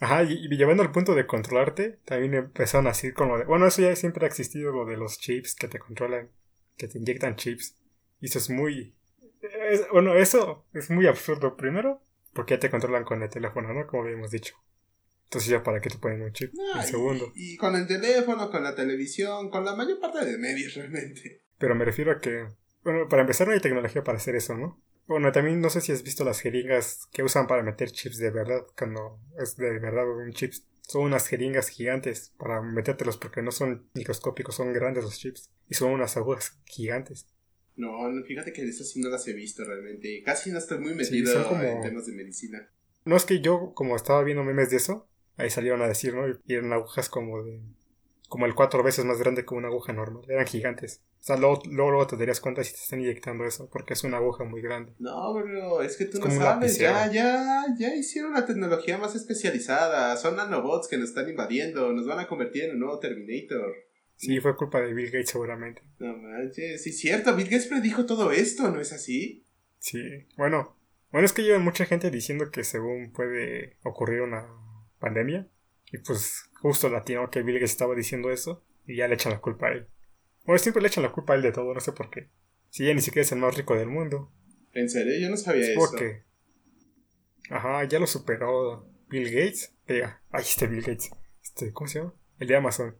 ajá, 0.00 0.24
y, 0.24 0.48
llevando 0.48 0.82
al 0.82 0.90
punto 0.90 1.14
de 1.14 1.26
controlarte, 1.26 1.98
también 2.04 2.34
empezaron 2.34 2.86
así 2.88 3.12
con 3.12 3.28
lo 3.28 3.38
de. 3.38 3.44
Bueno, 3.44 3.66
eso 3.66 3.82
ya 3.82 3.94
siempre 3.94 4.24
ha 4.24 4.28
existido, 4.28 4.72
lo 4.72 4.84
de 4.84 4.96
los 4.96 5.18
chips 5.18 5.54
que 5.54 5.68
te 5.68 5.78
controlan, 5.78 6.28
que 6.76 6.88
te 6.88 6.98
inyectan 6.98 7.36
chips. 7.36 7.76
Y 8.20 8.26
eso 8.26 8.38
es 8.38 8.50
muy. 8.50 8.94
bueno, 9.92 10.14
eso 10.14 10.66
es 10.74 10.90
muy 10.90 11.06
absurdo. 11.06 11.56
Primero, 11.56 12.02
porque 12.32 12.54
ya 12.54 12.60
te 12.60 12.70
controlan 12.70 13.04
con 13.04 13.22
el 13.22 13.30
teléfono, 13.30 13.72
¿no? 13.72 13.86
Como 13.86 14.02
habíamos 14.02 14.30
dicho. 14.30 14.56
Entonces, 15.24 15.50
ya 15.50 15.62
para 15.62 15.80
qué 15.80 15.88
te 15.88 15.98
ponen 15.98 16.22
un 16.22 16.32
chip. 16.32 16.52
segundo. 16.84 17.32
Y, 17.34 17.54
y, 17.54 17.56
con 17.56 17.74
el 17.74 17.86
teléfono, 17.86 18.50
con 18.50 18.62
la 18.62 18.74
televisión, 18.74 19.50
con 19.50 19.64
la 19.64 19.74
mayor 19.74 19.98
parte 19.98 20.26
de 20.26 20.36
medios 20.36 20.74
realmente. 20.76 21.42
Pero 21.58 21.74
me 21.74 21.84
refiero 21.84 22.10
a 22.10 22.18
que. 22.18 22.48
Bueno, 22.82 23.08
para 23.08 23.22
empezar, 23.22 23.46
no 23.46 23.54
hay 23.54 23.60
tecnología 23.60 24.02
para 24.02 24.18
hacer 24.18 24.34
eso, 24.34 24.56
¿no? 24.56 24.82
Bueno, 25.06 25.32
también 25.32 25.60
no 25.60 25.68
sé 25.68 25.80
si 25.80 25.92
has 25.92 26.02
visto 26.02 26.24
las 26.24 26.40
jeringas 26.40 27.08
que 27.12 27.22
usan 27.22 27.46
para 27.46 27.62
meter 27.62 27.90
chips 27.90 28.18
de 28.18 28.30
verdad, 28.30 28.66
cuando 28.76 29.18
es 29.38 29.56
de 29.56 29.78
verdad 29.78 30.08
un 30.08 30.32
chip. 30.32 30.52
Son 30.82 31.02
unas 31.02 31.28
jeringas 31.28 31.68
gigantes 31.68 32.32
para 32.38 32.60
metértelos 32.60 33.16
porque 33.16 33.40
no 33.40 33.52
son 33.52 33.88
microscópicos, 33.94 34.54
son 34.54 34.72
grandes 34.72 35.04
los 35.04 35.18
chips. 35.18 35.50
Y 35.68 35.74
son 35.74 35.92
unas 35.92 36.16
agujas 36.16 36.58
gigantes. 36.66 37.26
No, 37.76 37.90
fíjate 38.26 38.52
que 38.52 38.62
de 38.62 38.70
esas 38.70 38.90
sí 38.90 39.00
no 39.00 39.08
las 39.08 39.26
he 39.26 39.32
visto 39.32 39.64
realmente. 39.64 40.22
Casi 40.22 40.50
no 40.50 40.58
estoy 40.58 40.78
muy 40.78 40.94
metido 40.94 41.32
en 41.62 41.80
temas 41.80 42.06
de 42.06 42.12
medicina. 42.12 42.68
No 43.04 43.16
es 43.16 43.24
que 43.24 43.40
yo, 43.40 43.72
como 43.74 43.96
estaba 43.96 44.22
viendo 44.22 44.44
memes 44.44 44.70
de 44.70 44.76
eso, 44.76 45.08
ahí 45.36 45.50
salieron 45.50 45.82
a 45.82 45.88
decir, 45.88 46.14
¿no? 46.14 46.28
Y 46.28 46.54
eran 46.54 46.72
agujas 46.72 47.08
como 47.08 47.42
de 47.42 47.60
como 48.32 48.46
el 48.46 48.54
cuatro 48.54 48.82
veces 48.82 49.04
más 49.04 49.18
grande 49.18 49.44
que 49.44 49.54
una 49.54 49.68
aguja 49.68 49.92
normal. 49.92 50.24
Eran 50.26 50.46
gigantes. 50.46 51.02
O 51.20 51.22
sea, 51.22 51.36
luego, 51.36 51.60
luego, 51.66 52.06
te 52.06 52.16
darías 52.16 52.40
cuenta 52.40 52.64
si 52.64 52.72
te 52.72 52.78
están 52.78 53.00
inyectando 53.00 53.44
eso, 53.44 53.68
porque 53.70 53.92
es 53.92 54.04
una 54.04 54.16
aguja 54.16 54.42
muy 54.44 54.62
grande. 54.62 54.94
No, 54.98 55.34
bro, 55.34 55.82
es 55.82 55.98
que 55.98 56.06
tú 56.06 56.18
no 56.18 56.30
sabes. 56.30 56.78
Ya, 56.78 57.12
ya, 57.12 57.66
ya 57.78 57.94
hicieron 57.94 58.32
la 58.32 58.46
tecnología 58.46 58.96
más 58.96 59.14
especializada. 59.14 60.16
Son 60.16 60.34
nanobots 60.34 60.88
que 60.88 60.96
nos 60.96 61.10
están 61.10 61.28
invadiendo. 61.28 61.92
Nos 61.92 62.06
van 62.06 62.20
a 62.20 62.26
convertir 62.26 62.64
en 62.64 62.70
un 62.70 62.80
nuevo 62.80 62.98
Terminator. 63.00 63.74
Sí, 64.16 64.40
fue 64.40 64.56
culpa 64.56 64.80
de 64.80 64.94
Bill 64.94 65.10
Gates 65.10 65.28
seguramente. 65.28 65.82
No 65.98 66.16
manches, 66.16 66.84
sí 66.84 66.88
es 66.88 66.98
cierto, 67.00 67.36
Bill 67.36 67.50
Gates 67.50 67.66
predijo 67.66 68.06
todo 68.06 68.32
esto, 68.32 68.70
¿no 68.70 68.80
es 68.80 68.94
así? 68.94 69.44
Sí, 69.78 70.00
bueno, 70.38 70.78
Bueno, 71.10 71.26
es 71.26 71.34
que 71.34 71.42
lleva 71.42 71.58
mucha 71.58 71.84
gente 71.84 72.10
diciendo 72.10 72.50
que 72.50 72.64
según 72.64 73.12
puede 73.12 73.76
ocurrir 73.84 74.22
una 74.22 74.48
pandemia. 75.00 75.46
Y 75.92 75.98
pues 75.98 76.48
justo 76.62 76.88
latino 76.88 77.28
que 77.30 77.42
Bill 77.42 77.56
Gates 77.56 77.72
estaba 77.72 77.94
diciendo 77.94 78.30
eso. 78.30 78.64
Y 78.86 78.96
ya 78.96 79.06
le 79.08 79.14
echan 79.14 79.32
la 79.32 79.40
culpa 79.40 79.68
a 79.68 79.72
él. 79.72 79.86
Bueno, 80.44 80.58
siempre 80.58 80.82
le 80.82 80.88
echan 80.88 81.04
la 81.04 81.12
culpa 81.12 81.34
a 81.34 81.36
él 81.36 81.42
de 81.42 81.52
todo, 81.52 81.72
no 81.72 81.80
sé 81.80 81.92
por 81.92 82.10
qué. 82.10 82.28
Si 82.70 82.86
ya 82.86 82.94
ni 82.94 83.00
siquiera 83.00 83.24
es 83.24 83.32
el 83.32 83.38
más 83.38 83.56
rico 83.56 83.76
del 83.76 83.88
mundo. 83.88 84.32
¿En 84.72 84.88
serio? 84.88 85.12
Yo 85.20 85.28
no 85.30 85.36
sabía 85.36 85.62
Es 85.62 85.68
eso. 85.70 85.78
porque. 85.80 86.22
Ajá, 87.50 87.84
ya 87.84 87.98
lo 87.98 88.06
superó 88.06 88.88
Bill 89.08 89.30
Gates. 89.30 89.74
Diga, 89.86 90.22
ay, 90.30 90.42
este 90.42 90.66
Bill 90.66 90.80
Gates. 90.80 91.10
Este, 91.42 91.72
¿cómo 91.72 91.88
se 91.88 91.98
llama? 91.98 92.14
El 92.38 92.48
de 92.48 92.56
Amazon. 92.56 92.96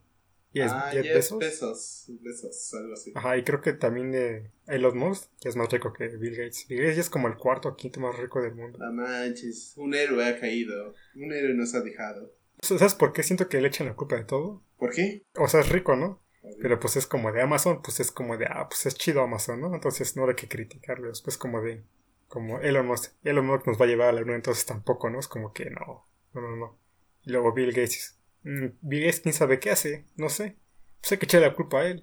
Y 0.52 0.60
es 0.60 0.70
ah, 0.70 0.90
Jeff 0.92 1.02
Bezos. 1.02 1.38
Bezos. 1.38 2.04
Bezos, 2.20 2.74
algo 2.74 2.92
así. 2.92 3.12
Ajá, 3.14 3.38
y 3.38 3.42
creo 3.42 3.62
que 3.62 3.72
también 3.72 4.14
eh, 4.14 4.50
Elon 4.66 4.98
Musk, 4.98 5.30
que 5.40 5.48
es 5.48 5.56
más 5.56 5.70
rico 5.72 5.92
que 5.94 6.08
Bill 6.08 6.36
Gates. 6.36 6.66
Bill 6.68 6.80
Gates 6.80 6.96
ya 6.96 7.00
es 7.00 7.10
como 7.10 7.28
el 7.28 7.36
cuarto 7.36 7.70
o 7.70 7.76
quinto 7.76 8.00
más 8.00 8.16
rico 8.18 8.42
del 8.42 8.54
mundo. 8.54 8.78
No 8.78 8.92
manches, 8.92 9.72
un 9.76 9.94
héroe 9.94 10.24
ha 10.26 10.38
caído. 10.38 10.94
Un 11.14 11.32
héroe 11.32 11.54
nos 11.54 11.74
ha 11.74 11.80
dejado. 11.80 12.34
¿Sabes 12.62 12.94
por 12.94 13.12
qué 13.12 13.22
siento 13.22 13.48
que 13.48 13.60
le 13.60 13.68
echan 13.68 13.88
la 13.88 13.96
culpa 13.96 14.16
de 14.16 14.24
todo? 14.24 14.62
¿Por 14.78 14.94
qué? 14.94 15.24
O 15.36 15.48
sea, 15.48 15.60
es 15.60 15.68
rico, 15.68 15.96
¿no? 15.96 16.22
Pero 16.60 16.78
pues 16.80 16.96
es 16.96 17.06
como 17.06 17.32
de 17.32 17.42
Amazon, 17.42 17.82
pues 17.82 18.00
es 18.00 18.10
como 18.10 18.36
de, 18.36 18.46
ah, 18.46 18.66
pues 18.68 18.86
es 18.86 18.94
chido 18.94 19.22
Amazon, 19.22 19.60
¿no? 19.60 19.74
Entonces 19.74 20.16
no 20.16 20.26
hay 20.26 20.34
que 20.34 20.48
criticarlo. 20.48 21.08
Después 21.08 21.36
como 21.36 21.60
de, 21.60 21.84
como 22.28 22.60
Elon 22.60 22.86
Musk, 22.86 23.12
Elon 23.24 23.46
Musk 23.46 23.66
nos 23.66 23.80
va 23.80 23.84
a 23.84 23.88
llevar 23.88 24.08
a 24.08 24.12
la 24.12 24.20
luna, 24.20 24.36
entonces 24.36 24.64
tampoco, 24.64 25.10
¿no? 25.10 25.18
Es 25.18 25.28
como 25.28 25.52
que 25.52 25.70
no, 25.70 26.06
no, 26.34 26.40
no, 26.40 26.56
no. 26.56 26.78
Y 27.24 27.30
luego 27.30 27.52
Bill 27.52 27.70
Gates, 27.70 28.18
mm, 28.44 28.66
Bill 28.80 29.04
Gates 29.04 29.20
quién 29.20 29.34
sabe 29.34 29.60
qué 29.60 29.70
hace, 29.70 30.06
no 30.16 30.28
sé. 30.28 30.56
Pues 31.00 31.12
hay 31.12 31.18
que 31.18 31.26
echarle 31.26 31.48
la 31.48 31.54
culpa 31.54 31.80
a 31.80 31.86
él. 31.86 32.02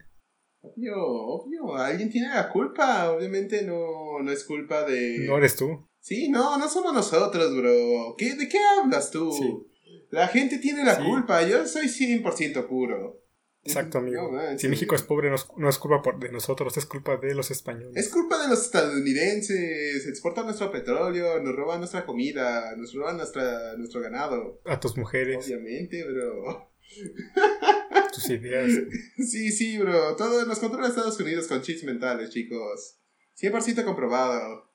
Obvio, 0.61 0.95
obvio. 0.97 1.75
Alguien 1.75 2.09
tiene 2.09 2.29
la 2.29 2.49
culpa. 2.49 3.11
Obviamente 3.11 3.63
no, 3.63 4.21
no 4.21 4.31
es 4.31 4.43
culpa 4.43 4.83
de. 4.83 5.19
No 5.19 5.37
eres 5.37 5.55
tú. 5.55 5.87
Sí, 6.01 6.29
no, 6.29 6.57
no 6.57 6.67
somos 6.67 6.93
nosotros, 6.93 7.55
bro. 7.55 8.15
¿Qué, 8.17 8.35
¿De 8.35 8.49
qué 8.49 8.57
hablas 8.77 9.09
tú? 9.11 9.31
Sí. 9.31 9.68
La 10.09 10.27
gente 10.27 10.57
tiene 10.59 10.83
la 10.83 10.95
Sí. 10.95 11.03
culpa. 11.03 11.41
Yo 11.47 11.65
soy 11.67 11.87
100% 11.87 12.67
puro. 12.67 13.23
Exacto, 13.63 13.97
amigo. 13.97 14.31
No 14.31 14.57
si 14.57 14.67
México 14.69 14.95
es 14.95 15.03
pobre, 15.03 15.29
no 15.29 15.35
es, 15.35 15.45
no 15.57 15.69
es 15.69 15.77
culpa 15.77 16.01
por- 16.01 16.17
de 16.19 16.31
nosotros, 16.31 16.75
es 16.77 16.85
culpa 16.85 17.17
de 17.17 17.35
los 17.35 17.51
españoles. 17.51 17.91
Es 17.95 18.09
culpa 18.09 18.41
de 18.41 18.47
los 18.47 18.61
estadounidenses. 18.63 20.07
Exportan 20.07 20.45
nuestro 20.45 20.71
petróleo, 20.71 21.41
nos 21.43 21.55
roban 21.55 21.79
nuestra 21.79 22.05
comida, 22.05 22.75
nos 22.77 22.93
roban 22.93 23.17
nuestra, 23.17 23.75
nuestro 23.77 23.99
ganado. 24.01 24.61
A 24.65 24.79
tus 24.79 24.97
mujeres, 24.97 25.45
Obviamente, 25.45 26.03
bro. 26.05 26.71
tus 28.13 28.29
ideas. 28.29 28.71
Sí, 29.17 29.51
sí, 29.51 29.77
bro. 29.77 30.15
Todo 30.15 30.45
nos 30.45 30.59
controla 30.59 30.87
Estados 30.87 31.19
Unidos 31.19 31.47
con 31.47 31.61
chips 31.61 31.83
mentales, 31.83 32.29
chicos. 32.31 32.97
100% 33.39 33.83
comprobado. 33.83 34.69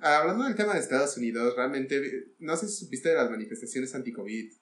Hablando 0.00 0.44
del 0.44 0.56
tema 0.56 0.74
de 0.74 0.80
Estados 0.80 1.16
Unidos, 1.16 1.54
realmente, 1.54 2.00
no 2.38 2.56
sé 2.56 2.66
si 2.68 2.84
supiste 2.84 3.10
de 3.10 3.14
las 3.16 3.30
manifestaciones 3.30 3.94
anti-COVID. 3.94 4.52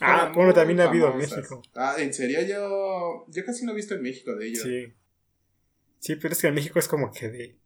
Ah, 0.00 0.32
bueno, 0.34 0.52
también 0.52 0.80
ha 0.80 0.84
habido 0.84 1.10
en. 1.12 1.18
México. 1.18 1.62
Ah, 1.74 1.96
en 1.98 2.12
serio, 2.14 2.40
yo, 2.42 3.24
yo 3.28 3.44
casi 3.44 3.64
no 3.64 3.72
he 3.72 3.76
visto 3.76 3.94
en 3.94 4.02
México 4.02 4.34
de 4.34 4.46
ello. 4.46 4.62
Sí. 4.62 4.92
Sí, 5.98 6.16
pero 6.16 6.32
es 6.32 6.40
que 6.40 6.48
en 6.48 6.54
México 6.54 6.78
es 6.78 6.88
como 6.88 7.10
que 7.12 7.28
de. 7.28 7.56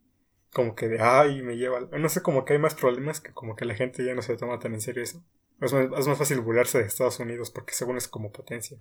Como 0.53 0.75
que 0.75 0.89
de. 0.89 0.99
Ay, 1.01 1.43
me 1.43 1.57
lleva. 1.57 1.81
No 1.81 2.09
sé, 2.09 2.23
como 2.23 2.45
que 2.45 2.55
hay 2.55 2.59
más 2.59 2.75
problemas 2.75 3.21
que 3.21 3.33
como 3.33 3.57
que 3.57 3.65
la 3.65 3.75
gente 3.75 4.05
ya 4.05 4.15
no 4.15 4.23
se 4.23 4.37
toma 4.37 4.59
tan 4.59 4.75
en 4.75 4.81
serio 4.81 5.03
eso. 5.03 5.25
Es 5.61 5.73
más, 5.73 5.87
es 5.99 6.07
más 6.07 6.19
fácil 6.19 6.41
burlarse 6.41 6.79
de 6.79 6.85
Estados 6.85 7.21
Unidos 7.21 7.51
porque 7.51 7.75
según 7.75 7.97
es 7.97 8.09
como 8.09 8.33
potencia. 8.33 8.79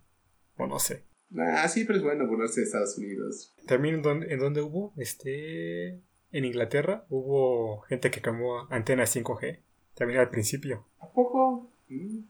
O 0.57 0.67
no 0.67 0.79
sé. 0.79 1.03
Ah, 1.37 1.67
siempre 1.67 1.97
es 1.97 2.03
bueno 2.03 2.27
burlarse 2.27 2.61
de 2.61 2.65
Estados 2.65 2.97
Unidos. 2.97 3.53
También 3.67 3.95
en 3.95 4.01
donde, 4.01 4.33
en 4.33 4.39
donde 4.39 4.61
hubo, 4.61 4.93
este. 4.97 5.99
En 6.33 6.45
Inglaterra 6.45 7.05
hubo 7.09 7.81
gente 7.81 8.09
que 8.09 8.21
quemó 8.21 8.67
antenas 8.69 9.13
5G. 9.13 9.59
También 9.95 10.19
al 10.21 10.29
principio. 10.29 10.87
¿A 10.99 11.11
poco? 11.11 11.69
Mm. 11.89 12.21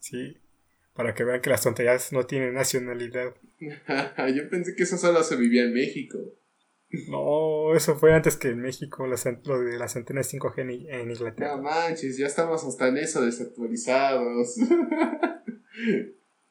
Sí. 0.00 0.36
Para 0.98 1.14
que 1.14 1.22
vean 1.22 1.40
que 1.40 1.50
las 1.50 1.62
tonterías 1.62 2.12
no 2.12 2.26
tienen 2.26 2.54
nacionalidad. 2.54 3.32
yo 3.60 4.50
pensé 4.50 4.74
que 4.74 4.82
eso 4.82 4.98
solo 4.98 5.22
se 5.22 5.36
vivía 5.36 5.62
en 5.62 5.72
México. 5.72 6.18
No, 7.08 7.72
eso 7.76 7.96
fue 7.96 8.12
antes 8.12 8.36
que 8.36 8.48
en 8.48 8.58
México, 8.58 9.06
lo 9.06 9.60
de 9.60 9.78
las 9.78 9.94
antenas 9.94 10.34
5G 10.34 10.58
en, 10.58 10.70
en 10.92 11.10
Inglaterra. 11.12 11.54
No 11.54 11.62
manches, 11.62 12.18
ya 12.18 12.26
estamos 12.26 12.64
hasta 12.64 12.88
en 12.88 12.96
eso 12.96 13.24
desactualizados. 13.24 14.56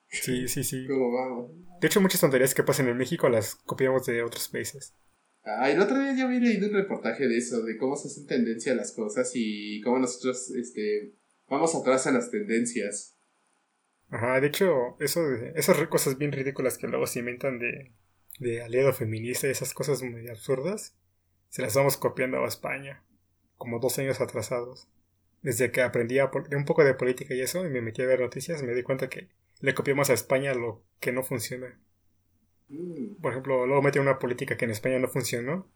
Sí, 0.10 0.48
sí, 0.48 0.64
sí. 0.64 0.88
¿Cómo 0.88 1.12
vamos? 1.12 1.52
De 1.82 1.88
hecho, 1.88 2.00
muchas 2.00 2.22
tonterías 2.22 2.56
que 2.56 2.64
pasan 2.64 2.88
en 2.88 2.96
México 2.96 3.28
las 3.28 3.56
copiamos 3.56 4.06
de 4.06 4.24
otros 4.24 4.48
países. 4.48 4.96
Ah, 5.44 5.70
el 5.70 5.82
otro 5.82 6.00
día 6.00 6.16
yo 6.16 6.28
había 6.28 6.40
leído 6.40 6.70
un 6.70 6.76
reportaje 6.76 7.28
de 7.28 7.38
eso, 7.38 7.62
de 7.64 7.76
cómo 7.76 7.98
se 7.98 8.08
hacen 8.08 8.26
tendencia 8.26 8.74
las 8.74 8.94
cosas 8.94 9.30
y 9.34 9.82
cómo 9.82 10.00
nosotros 10.00 10.50
este, 10.52 11.14
vamos 11.50 11.76
atrás 11.76 12.08
en 12.08 12.14
las 12.14 12.32
tendencias. 12.32 13.17
Ajá, 14.10 14.40
de 14.40 14.48
hecho, 14.48 14.96
eso 15.00 15.28
de, 15.28 15.54
esas 15.56 15.78
cosas 15.88 16.18
bien 16.18 16.32
ridículas 16.32 16.78
que 16.78 16.88
luego 16.88 17.08
se 17.08 17.20
inventan 17.20 17.60
de, 17.60 17.92
de 18.40 18.62
aliado 18.64 18.94
feminista 18.94 19.48
y 19.48 19.52
esas 19.52 19.74
cosas 19.74 20.02
muy 20.02 20.28
absurdas, 20.30 20.96
se 21.50 21.62
las 21.62 21.76
vamos 21.76 21.98
copiando 21.98 22.44
a 22.44 22.48
España, 22.48 23.04
como 23.58 23.80
dos 23.80 23.98
años 24.00 24.22
atrasados. 24.22 24.88
Desde 25.42 25.72
que 25.72 25.82
aprendí 25.82 26.20
a 26.20 26.32
un 26.52 26.66
poco 26.66 26.84
de 26.84 26.94
política 26.96 27.34
y 27.34 27.42
eso, 27.42 27.66
y 27.66 27.70
me 27.70 27.82
metí 27.82 28.02
a 28.02 28.06
ver 28.08 28.20
noticias, 28.22 28.64
me 28.64 28.74
di 28.74 28.84
cuenta 28.84 29.10
que 29.10 29.30
le 29.60 29.74
copiamos 29.74 30.10
a 30.10 30.14
España 30.14 30.54
lo 30.54 30.84
que 31.00 31.12
no 31.12 31.24
funciona. 31.24 31.80
Mm, 32.70 33.22
Por 33.22 33.32
ejemplo, 33.32 33.66
luego 33.66 33.82
mete 33.82 34.00
una 34.00 34.20
política 34.20 34.58
que 34.58 34.66
en 34.66 34.72
España 34.72 35.00
no 35.00 35.08
funcionó. 35.08 35.70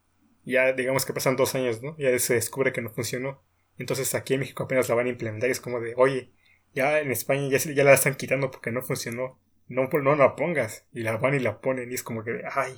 Ya 0.46 0.74
digamos 0.74 1.06
que 1.06 1.14
pasan 1.14 1.36
dos 1.36 1.56
años, 1.56 1.82
¿no? 1.84 1.96
Ya 1.98 2.18
se 2.20 2.34
descubre 2.34 2.74
que 2.74 2.82
no 2.82 2.90
funcionó. 2.90 3.42
Entonces 3.78 4.16
aquí 4.16 4.34
en 4.34 4.42
México 4.42 4.64
apenas 4.64 4.90
la 4.90 4.96
van 4.96 5.08
a 5.08 5.10
implementar 5.10 5.50
y 5.50 5.52
es 5.52 5.62
como 5.62 5.80
de, 5.80 5.94
oye, 5.98 6.32
ya 6.74 7.00
en 7.00 7.12
España 7.12 7.48
ya, 7.50 7.60
se- 7.60 7.74
ya 7.76 7.84
la 7.84 7.94
están 7.94 8.16
quitando 8.16 8.52
porque 8.52 8.72
no 8.72 8.82
funcionó. 8.82 9.40
No, 9.68 9.90
pues, 9.90 10.04
no 10.04 10.16
la 10.16 10.36
pongas. 10.36 10.86
Y 10.92 11.02
la 11.02 11.18
van 11.18 11.34
y 11.36 11.40
la 11.40 11.62
ponen 11.62 11.92
y 11.92 11.96
es 11.96 12.04
como 12.04 12.24
que, 12.24 12.42
ay. 12.52 12.74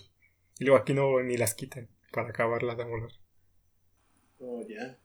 Y 0.60 0.66
luego 0.66 0.80
aquí 0.80 0.94
no 0.94 1.22
ni 1.24 1.38
las 1.38 1.56
quitan 1.56 1.90
para 2.12 2.30
acabarla 2.30 2.76
de 2.76 2.84
volar. 2.86 3.12
oh, 4.40 4.62
ya. 4.68 5.00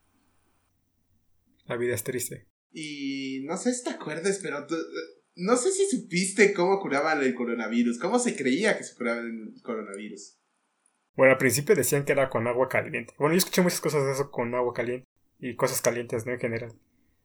La 1.67 1.77
vida 1.77 1.95
es 1.95 2.03
triste. 2.05 2.47
Y 2.73 3.41
no 3.45 3.57
sé 3.57 3.73
si 3.75 3.85
te 3.85 3.91
acuerdas, 3.91 4.41
pero 4.43 4.67
tú- 4.67 4.77
no 5.37 5.57
sé 5.57 5.71
si 5.71 5.87
supiste 5.89 6.53
cómo 6.53 6.81
curaban 6.81 7.23
el 7.23 7.35
coronavirus, 7.35 7.99
cómo 7.99 8.19
se 8.19 8.35
creía 8.37 8.77
que 8.77 8.85
se 8.85 8.95
curaba 8.97 9.21
el 9.21 9.55
coronavirus. 9.63 10.37
Bueno, 11.15 11.33
al 11.33 11.39
principio 11.39 11.75
decían 11.75 12.05
que 12.05 12.13
era 12.13 12.29
con 12.31 12.47
agua 12.47 12.69
caliente. 12.69 13.15
Bueno, 13.19 13.35
yo 13.35 13.39
escuché 13.39 13.61
muchas 13.63 13.81
cosas 13.81 14.05
de 14.05 14.13
eso 14.13 14.31
con 14.31 14.55
agua 14.55 14.73
caliente. 14.75 15.07
Y 15.41 15.55
cosas 15.57 15.81
calientes, 15.81 16.27
¿no? 16.27 16.33
En 16.33 16.41
general. 16.41 16.73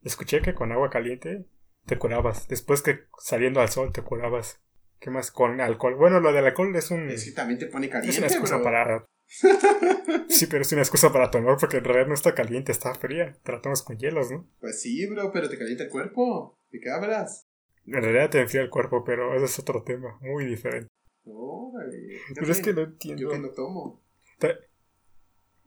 Escuché 0.03 0.41
que 0.41 0.53
con 0.53 0.71
agua 0.71 0.89
caliente 0.89 1.45
te 1.85 1.97
curabas. 1.97 2.47
Después 2.47 2.81
que 2.81 3.05
saliendo 3.19 3.61
al 3.61 3.69
sol 3.69 3.91
te 3.91 4.01
curabas. 4.01 4.59
¿Qué 4.99 5.09
más? 5.09 5.31
Con 5.31 5.59
alcohol. 5.59 5.95
Bueno, 5.95 6.19
lo 6.19 6.31
del 6.31 6.45
alcohol 6.45 6.75
es 6.75 6.91
un... 6.91 7.09
Es 7.09 7.25
que 7.25 7.31
también 7.31 7.59
te 7.59 7.67
pone 7.67 7.87
Es 7.87 7.91
caliente, 7.91 8.17
una 8.19 8.27
excusa 8.27 8.55
bro. 8.55 8.63
para... 8.63 9.05
Sí, 10.29 10.47
pero 10.47 10.61
es 10.61 10.71
una 10.71 10.81
excusa 10.81 11.11
para 11.11 11.29
tomar 11.29 11.57
porque 11.59 11.77
en 11.77 11.83
realidad 11.83 12.07
no 12.07 12.13
está 12.13 12.33
caliente, 12.33 12.71
está 12.71 12.93
fría. 12.95 13.37
Tratamos 13.43 13.83
con 13.83 13.97
hielos, 13.97 14.31
¿no? 14.31 14.47
Pues 14.59 14.81
sí, 14.81 15.05
bro, 15.07 15.31
pero 15.31 15.49
te 15.49 15.57
calienta 15.57 15.83
el 15.83 15.89
cuerpo. 15.89 16.57
¿De 16.71 16.79
qué 16.79 16.89
hablas? 16.89 17.47
En 17.85 18.01
realidad 18.01 18.29
te 18.29 18.39
enfría 18.39 18.61
el 18.61 18.69
cuerpo, 18.69 19.03
pero 19.03 19.35
ese 19.35 19.45
es 19.45 19.59
otro 19.59 19.83
tema, 19.83 20.17
muy 20.21 20.45
diferente. 20.45 20.87
Órale. 21.25 22.19
Pero 22.33 22.51
es 22.51 22.61
que 22.61 22.71
no 22.71 22.81
Yo 22.81 22.87
entiendo. 22.87 23.29
que 23.29 23.39
no 23.39 23.49
tomo. 23.49 24.01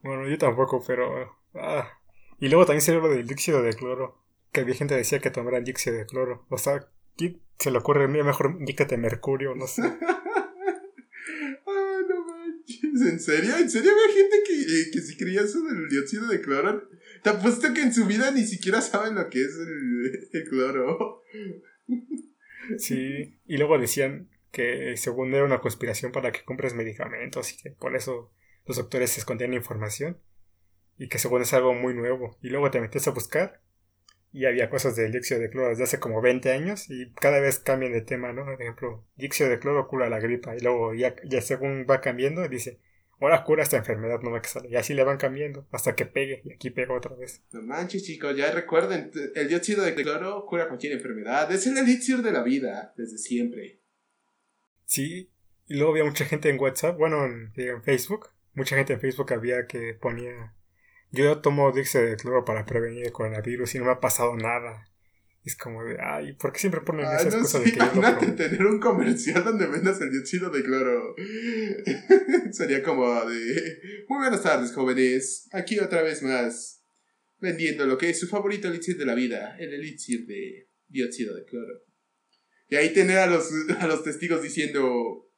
Bueno, 0.02 0.28
yo 0.28 0.38
tampoco, 0.38 0.82
pero... 0.86 1.36
Ah. 1.54 1.88
Y 2.38 2.48
luego 2.48 2.64
también 2.66 2.80
salió 2.82 3.00
lo 3.00 3.08
del 3.08 3.26
dióxido 3.26 3.62
de 3.62 3.72
cloro. 3.74 4.25
Que 4.56 4.62
había 4.62 4.74
gente 4.74 4.94
que 4.94 5.00
decía 5.00 5.18
que 5.18 5.30
tomaran 5.30 5.64
dióxido 5.64 5.98
de 5.98 6.06
cloro. 6.06 6.46
O 6.48 6.56
sea, 6.56 6.88
¿quién 7.14 7.42
se 7.58 7.70
le 7.70 7.76
ocurre? 7.76 8.08
Mira, 8.08 8.24
mejor 8.24 8.56
inyectate 8.58 8.96
mercurio, 8.96 9.54
no 9.54 9.66
sé. 9.66 9.82
Ah, 11.66 12.00
no 12.08 12.24
manches. 12.24 12.82
¿En 12.82 13.20
serio? 13.20 13.54
¿En 13.58 13.68
serio 13.68 13.90
había 13.90 14.22
gente 14.22 14.36
que, 14.46 14.60
eh, 14.62 14.90
que 14.92 15.00
sí 15.00 15.18
creía 15.18 15.42
eso 15.42 15.60
del 15.60 15.88
dióxido 15.90 16.26
de 16.28 16.40
cloro? 16.40 16.88
Te 17.22 17.28
apuesto 17.28 17.74
que 17.74 17.82
en 17.82 17.92
su 17.92 18.06
vida 18.06 18.30
ni 18.30 18.44
siquiera 18.46 18.80
saben 18.80 19.16
lo 19.16 19.28
que 19.28 19.42
es 19.42 19.54
el, 19.58 20.28
el 20.32 20.48
cloro. 20.48 21.22
Sí. 22.78 23.38
Y 23.44 23.58
luego 23.58 23.78
decían 23.78 24.30
que 24.52 24.96
según 24.96 25.34
era 25.34 25.44
una 25.44 25.60
conspiración 25.60 26.12
para 26.12 26.32
que 26.32 26.44
compres 26.44 26.72
medicamentos 26.72 27.52
y 27.52 27.58
que 27.58 27.72
por 27.72 27.94
eso 27.94 28.32
los 28.64 28.78
doctores 28.78 29.10
se 29.10 29.20
escondían 29.20 29.52
información. 29.52 30.18
Y 30.96 31.08
que 31.08 31.18
según 31.18 31.42
es 31.42 31.52
algo 31.52 31.74
muy 31.74 31.92
nuevo. 31.92 32.38
Y 32.40 32.48
luego 32.48 32.70
te 32.70 32.80
metes 32.80 33.06
a 33.06 33.10
buscar 33.10 33.65
y 34.36 34.44
había 34.44 34.68
cosas 34.68 34.94
del 34.96 35.12
dióxido 35.12 35.40
de 35.40 35.48
cloro 35.48 35.70
desde 35.70 35.84
hace 35.84 35.98
como 35.98 36.20
20 36.20 36.52
años 36.52 36.90
y 36.90 37.10
cada 37.14 37.40
vez 37.40 37.58
cambian 37.58 37.92
de 37.92 38.02
tema, 38.02 38.34
¿no? 38.34 38.44
Por 38.44 38.60
ejemplo, 38.60 39.02
dióxido 39.16 39.48
de 39.48 39.58
cloro 39.58 39.88
cura 39.88 40.10
la 40.10 40.20
gripa 40.20 40.54
y 40.54 40.60
luego 40.60 40.92
ya, 40.92 41.16
ya 41.24 41.40
según 41.40 41.86
va 41.88 42.02
cambiando 42.02 42.46
dice, 42.46 42.78
ahora 43.18 43.44
cura 43.44 43.62
esta 43.62 43.78
enfermedad 43.78 44.20
nueva 44.20 44.42
que 44.42 44.48
sale. 44.48 44.68
Y 44.68 44.76
así 44.76 44.92
le 44.92 45.04
van 45.04 45.16
cambiando 45.16 45.66
hasta 45.72 45.94
que 45.94 46.04
pegue 46.04 46.42
y 46.44 46.52
aquí 46.52 46.68
pega 46.68 46.92
otra 46.92 47.16
vez. 47.16 47.40
No 47.50 47.62
manches, 47.62 48.04
chicos, 48.04 48.36
ya 48.36 48.52
recuerden, 48.52 49.10
el 49.34 49.48
dióxido 49.48 49.82
de 49.82 49.94
cloro 49.94 50.44
cura 50.44 50.68
cualquier 50.68 50.92
enfermedad. 50.92 51.50
Es 51.50 51.66
el 51.66 51.78
elixir 51.78 52.18
de 52.18 52.32
la 52.32 52.42
vida, 52.42 52.92
desde 52.94 53.16
siempre. 53.16 53.80
Sí, 54.84 55.30
y 55.66 55.76
luego 55.76 55.92
había 55.92 56.04
mucha 56.04 56.26
gente 56.26 56.50
en 56.50 56.60
WhatsApp, 56.60 56.98
bueno, 56.98 57.24
en, 57.24 57.54
en 57.56 57.82
Facebook, 57.82 58.28
mucha 58.52 58.76
gente 58.76 58.92
en 58.92 59.00
Facebook 59.00 59.32
había 59.32 59.66
que 59.66 59.94
ponía 59.94 60.54
yo 61.12 61.38
tomo 61.40 61.72
dióxido 61.72 62.04
de 62.04 62.16
cloro 62.16 62.44
para 62.44 62.66
prevenir 62.66 63.06
el 63.06 63.12
coronavirus 63.12 63.74
y 63.74 63.78
no 63.78 63.84
me 63.86 63.92
ha 63.92 64.00
pasado 64.00 64.36
nada. 64.36 64.88
Es 65.46 65.56
como 65.56 65.84
de, 65.84 65.96
ay, 66.00 66.32
¿por 66.32 66.52
qué 66.52 66.58
siempre 66.58 66.80
ponen 66.80 67.06
Ah, 67.06 67.18
esas 67.20 67.34
no, 67.34 67.42
cosas 67.42 67.62
sí, 67.62 67.70
de 67.70 67.78
que 67.78 67.84
yo 67.94 68.02
lo 68.02 68.34
tener 68.34 68.66
un 68.66 68.80
comercial 68.80 69.44
donde 69.44 69.68
vendas 69.68 70.00
el 70.00 70.10
dióxido 70.10 70.50
de 70.50 70.64
cloro. 70.64 71.14
Sería 72.50 72.82
como 72.82 73.24
de... 73.24 73.78
Muy 74.08 74.18
buenas 74.18 74.42
tardes, 74.42 74.72
jóvenes. 74.72 75.48
Aquí 75.52 75.78
otra 75.78 76.02
vez 76.02 76.20
más. 76.24 76.84
Vendiendo 77.38 77.86
lo 77.86 77.96
que 77.96 78.10
es 78.10 78.18
su 78.18 78.26
favorito 78.26 78.66
elixir 78.66 78.96
de 78.96 79.06
la 79.06 79.14
vida. 79.14 79.56
El 79.60 79.72
elixir 79.72 80.26
de 80.26 80.68
dióxido 80.88 81.36
de 81.36 81.44
cloro. 81.44 81.84
Y 82.68 82.74
ahí 82.74 82.92
tener 82.92 83.18
a 83.18 83.28
los, 83.28 83.48
a 83.78 83.86
los 83.86 84.02
testigos 84.02 84.42
diciendo... 84.42 85.30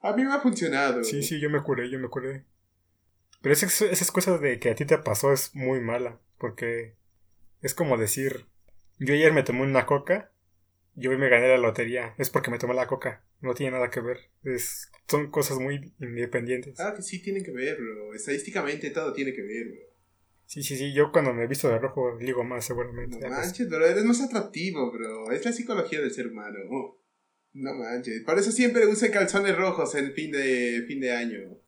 A 0.00 0.14
mí 0.14 0.22
me 0.22 0.34
ha 0.34 0.40
funcionado. 0.40 1.02
Sí, 1.02 1.22
sí, 1.22 1.40
yo 1.40 1.48
me 1.48 1.62
curé, 1.62 1.90
yo 1.90 1.98
me 1.98 2.08
curé. 2.08 2.44
Pero 3.46 3.54
esas, 3.54 3.80
esas 3.80 4.10
cosas 4.10 4.40
de 4.40 4.58
que 4.58 4.70
a 4.70 4.74
ti 4.74 4.84
te 4.84 4.98
pasó 4.98 5.32
es 5.32 5.54
muy 5.54 5.78
mala, 5.78 6.20
porque 6.36 6.96
es 7.62 7.74
como 7.74 7.96
decir, 7.96 8.46
yo 8.98 9.14
ayer 9.14 9.32
me 9.32 9.44
tomé 9.44 9.62
una 9.62 9.86
coca 9.86 10.32
y 10.96 11.06
hoy 11.06 11.16
me 11.16 11.28
gané 11.28 11.46
la 11.46 11.56
lotería. 11.56 12.12
Es 12.18 12.28
porque 12.28 12.50
me 12.50 12.58
tomé 12.58 12.74
la 12.74 12.88
coca, 12.88 13.24
no 13.40 13.54
tiene 13.54 13.70
nada 13.70 13.88
que 13.88 14.00
ver. 14.00 14.18
Es, 14.42 14.90
son 15.06 15.30
cosas 15.30 15.60
muy 15.60 15.94
independientes. 16.00 16.80
Ah, 16.80 16.92
que 16.96 17.02
sí, 17.02 17.22
tienen 17.22 17.44
que 17.44 17.52
ver, 17.52 17.76
bro. 17.76 18.14
Estadísticamente 18.14 18.90
todo 18.90 19.12
tiene 19.12 19.32
que 19.32 19.42
ver, 19.42 19.68
bro. 19.68 19.94
Sí, 20.46 20.64
sí, 20.64 20.76
sí, 20.76 20.92
yo 20.92 21.12
cuando 21.12 21.32
me 21.32 21.44
he 21.44 21.46
visto 21.46 21.68
de 21.68 21.78
rojo 21.78 22.18
digo 22.18 22.42
más 22.42 22.64
seguramente. 22.64 23.20
No 23.20 23.28
manches, 23.28 23.68
bro, 23.68 23.86
eres 23.86 24.04
más 24.04 24.20
atractivo, 24.22 24.90
bro. 24.90 25.30
Es 25.30 25.44
la 25.44 25.52
psicología 25.52 26.00
del 26.00 26.10
ser 26.10 26.26
humano. 26.26 26.58
No 27.52 27.74
manches. 27.74 28.24
Por 28.24 28.40
eso 28.40 28.50
siempre 28.50 28.88
usa 28.88 29.12
calzones 29.12 29.56
rojos 29.56 29.94
en 29.94 30.12
fin 30.14 30.32
de 30.32 30.82
fin 30.88 30.98
de 30.98 31.12
año. 31.12 31.60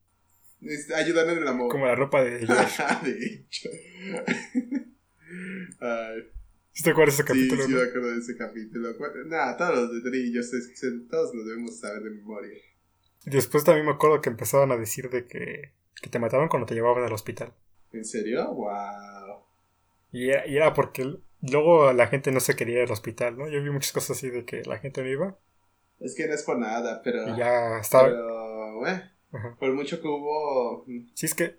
Es- 0.63 0.91
ayudan 0.93 1.31
en 1.31 1.39
el 1.39 1.49
amor. 1.49 1.71
como 1.71 1.87
la 1.87 1.95
ropa 1.95 2.23
de 2.25 2.47
Josh. 2.47 2.79
de 3.05 3.27
hecho. 3.27 3.69
Ay, 5.81 6.23
¿Sí 6.73 6.83
¿Te 6.85 6.91
acuerdas 6.91 7.17
de 7.19 7.23
ese 7.25 7.33
sí, 7.33 7.49
capítulo? 7.49 7.63
sí 7.65 7.73
no? 7.73 7.79
me 7.79 7.85
acuerdo 7.89 8.13
de 8.13 8.19
ese 8.19 8.37
capítulo. 8.37 8.89
Nada, 9.27 9.57
todos 9.57 9.75
los 9.77 9.93
de 10.05 10.11
Trillos, 10.11 10.51
todos 11.11 11.35
los 11.35 11.45
debemos 11.47 11.79
saber 11.81 12.03
de 12.05 12.11
memoria. 12.11 12.55
Después 13.25 13.65
también 13.65 13.87
me 13.87 13.93
acuerdo 13.93 14.21
que 14.21 14.31
empezaban 14.31 14.71
a 14.73 14.77
decir 14.77 15.11
de 15.11 15.27
que, 15.27 15.73
que 16.01 16.09
te 16.09 16.19
mataban 16.19 16.49
cuando 16.49 16.67
te 16.67 16.75
llevaban 16.75 17.05
al 17.05 17.13
hospital. 17.13 17.53
¿En 17.93 18.05
serio? 18.05 18.53
Wow. 18.55 19.43
Y 20.13 20.31
era, 20.31 20.47
y 20.47 20.57
era 20.57 20.73
porque 20.73 21.19
luego 21.43 21.93
la 21.93 22.07
gente 22.07 22.31
no 22.31 22.41
se 22.41 22.55
quería 22.57 22.77
ir 22.77 22.83
al 22.87 22.93
hospital, 22.93 23.37
¿no? 23.37 23.49
Yo 23.49 23.63
vi 23.63 23.71
muchas 23.71 23.93
cosas 23.93 24.17
así 24.17 24.31
de 24.31 24.45
que 24.45 24.63
la 24.65 24.79
gente 24.79 25.03
no 25.03 25.09
iba. 25.09 25.37
Es 26.01 26.15
que 26.15 26.29
no 26.29 26.35
es 26.35 26.45
por 26.45 26.59
nada, 26.59 27.03
pero... 27.03 27.29
Y 27.35 27.37
ya 27.39 27.79
estaba... 27.81 28.05
Pero, 28.09 28.87
eh, 28.87 29.03
Ajá. 29.33 29.57
por 29.59 29.73
mucho 29.75 30.01
que 30.01 30.09
hubo... 30.09 30.85
mm, 30.87 31.11
Sí, 31.15 31.27
es 31.27 31.35
que... 31.35 31.59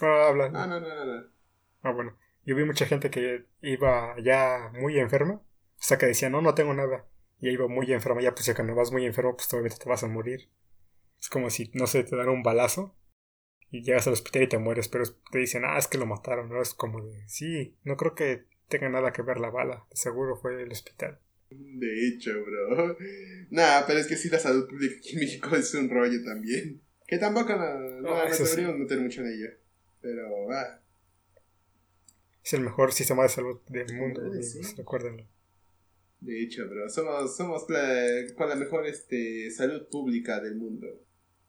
Ah, 0.00 0.28
habla. 0.28 0.48
No, 0.48 0.66
no, 0.66 0.80
no, 0.80 0.88
no, 0.88 1.04
no. 1.04 1.26
Ah, 1.82 1.92
bueno. 1.92 2.16
Yo 2.44 2.56
vi 2.56 2.64
mucha 2.64 2.86
gente 2.86 3.10
que 3.10 3.46
iba 3.60 4.16
ya 4.20 4.70
muy 4.74 4.98
enferma. 4.98 5.34
O 5.34 5.42
sea, 5.84 5.98
que 5.98 6.06
decía, 6.06 6.30
no, 6.30 6.42
no 6.42 6.54
tengo 6.54 6.74
nada. 6.74 7.06
Y 7.40 7.50
iba 7.50 7.68
muy 7.68 7.92
enferma. 7.92 8.20
Ya, 8.22 8.32
pues, 8.34 8.46
ya 8.46 8.54
cuando 8.54 8.74
vas 8.74 8.90
muy 8.92 9.04
enfermo, 9.06 9.36
pues, 9.36 9.52
obviamente 9.52 9.78
te 9.78 9.88
vas 9.88 10.02
a 10.02 10.08
morir. 10.08 10.50
Es 11.20 11.28
como 11.28 11.50
si, 11.50 11.70
no 11.74 11.86
sé, 11.86 12.02
te 12.04 12.16
dan 12.16 12.28
un 12.28 12.42
balazo. 12.42 12.96
Y 13.70 13.82
llegas 13.82 14.06
al 14.06 14.14
hospital 14.14 14.42
y 14.42 14.48
te 14.48 14.58
mueres. 14.58 14.88
Pero 14.88 15.04
te 15.30 15.38
dicen, 15.38 15.64
ah, 15.64 15.78
es 15.78 15.86
que 15.86 15.98
lo 15.98 16.06
mataron. 16.06 16.48
No 16.48 16.60
es 16.60 16.74
como 16.74 17.00
de, 17.04 17.28
sí, 17.28 17.78
no 17.84 17.96
creo 17.96 18.14
que 18.14 18.46
tenga 18.68 18.88
nada 18.88 19.12
que 19.12 19.22
ver 19.22 19.38
la 19.38 19.50
bala. 19.50 19.86
Seguro 19.92 20.36
fue 20.36 20.60
el 20.62 20.72
hospital. 20.72 21.20
De 21.56 22.08
hecho, 22.08 22.42
bro. 22.44 22.96
Nah, 23.50 23.82
pero 23.86 23.98
es 23.98 24.06
que 24.06 24.16
sí, 24.16 24.28
la 24.28 24.38
salud 24.38 24.68
pública 24.68 24.96
aquí 24.98 25.14
en 25.14 25.20
México 25.20 25.54
es 25.56 25.74
un 25.74 25.88
rollo 25.90 26.22
también. 26.24 26.80
Que 27.06 27.18
tampoco 27.18 27.54
no, 27.56 27.78
no, 28.00 28.14
Ah, 28.14 28.24
no 28.24 28.30
eso 28.32 28.44
sí. 28.46 28.50
deberíamos 28.52 28.78
meter 28.80 29.00
mucho 29.00 29.20
en 29.22 29.28
ello. 29.28 29.48
Pero, 30.00 30.50
ah, 30.52 30.80
Es 32.44 32.52
el 32.54 32.60
mejor 32.62 32.92
sistema 32.92 33.22
de 33.22 33.28
salud 33.28 33.60
del 33.68 33.94
mundo. 33.94 34.20
Sí. 34.42 34.60
Recuérdenlo. 34.76 35.26
de 36.20 36.42
hecho, 36.42 36.68
bro. 36.68 36.88
Somos, 36.88 37.36
somos 37.36 37.68
la- 37.68 38.32
con 38.36 38.48
la 38.48 38.54
mejor 38.56 38.86
este, 38.86 39.50
salud 39.50 39.88
pública 39.90 40.40
del 40.40 40.54
mundo. 40.56 40.86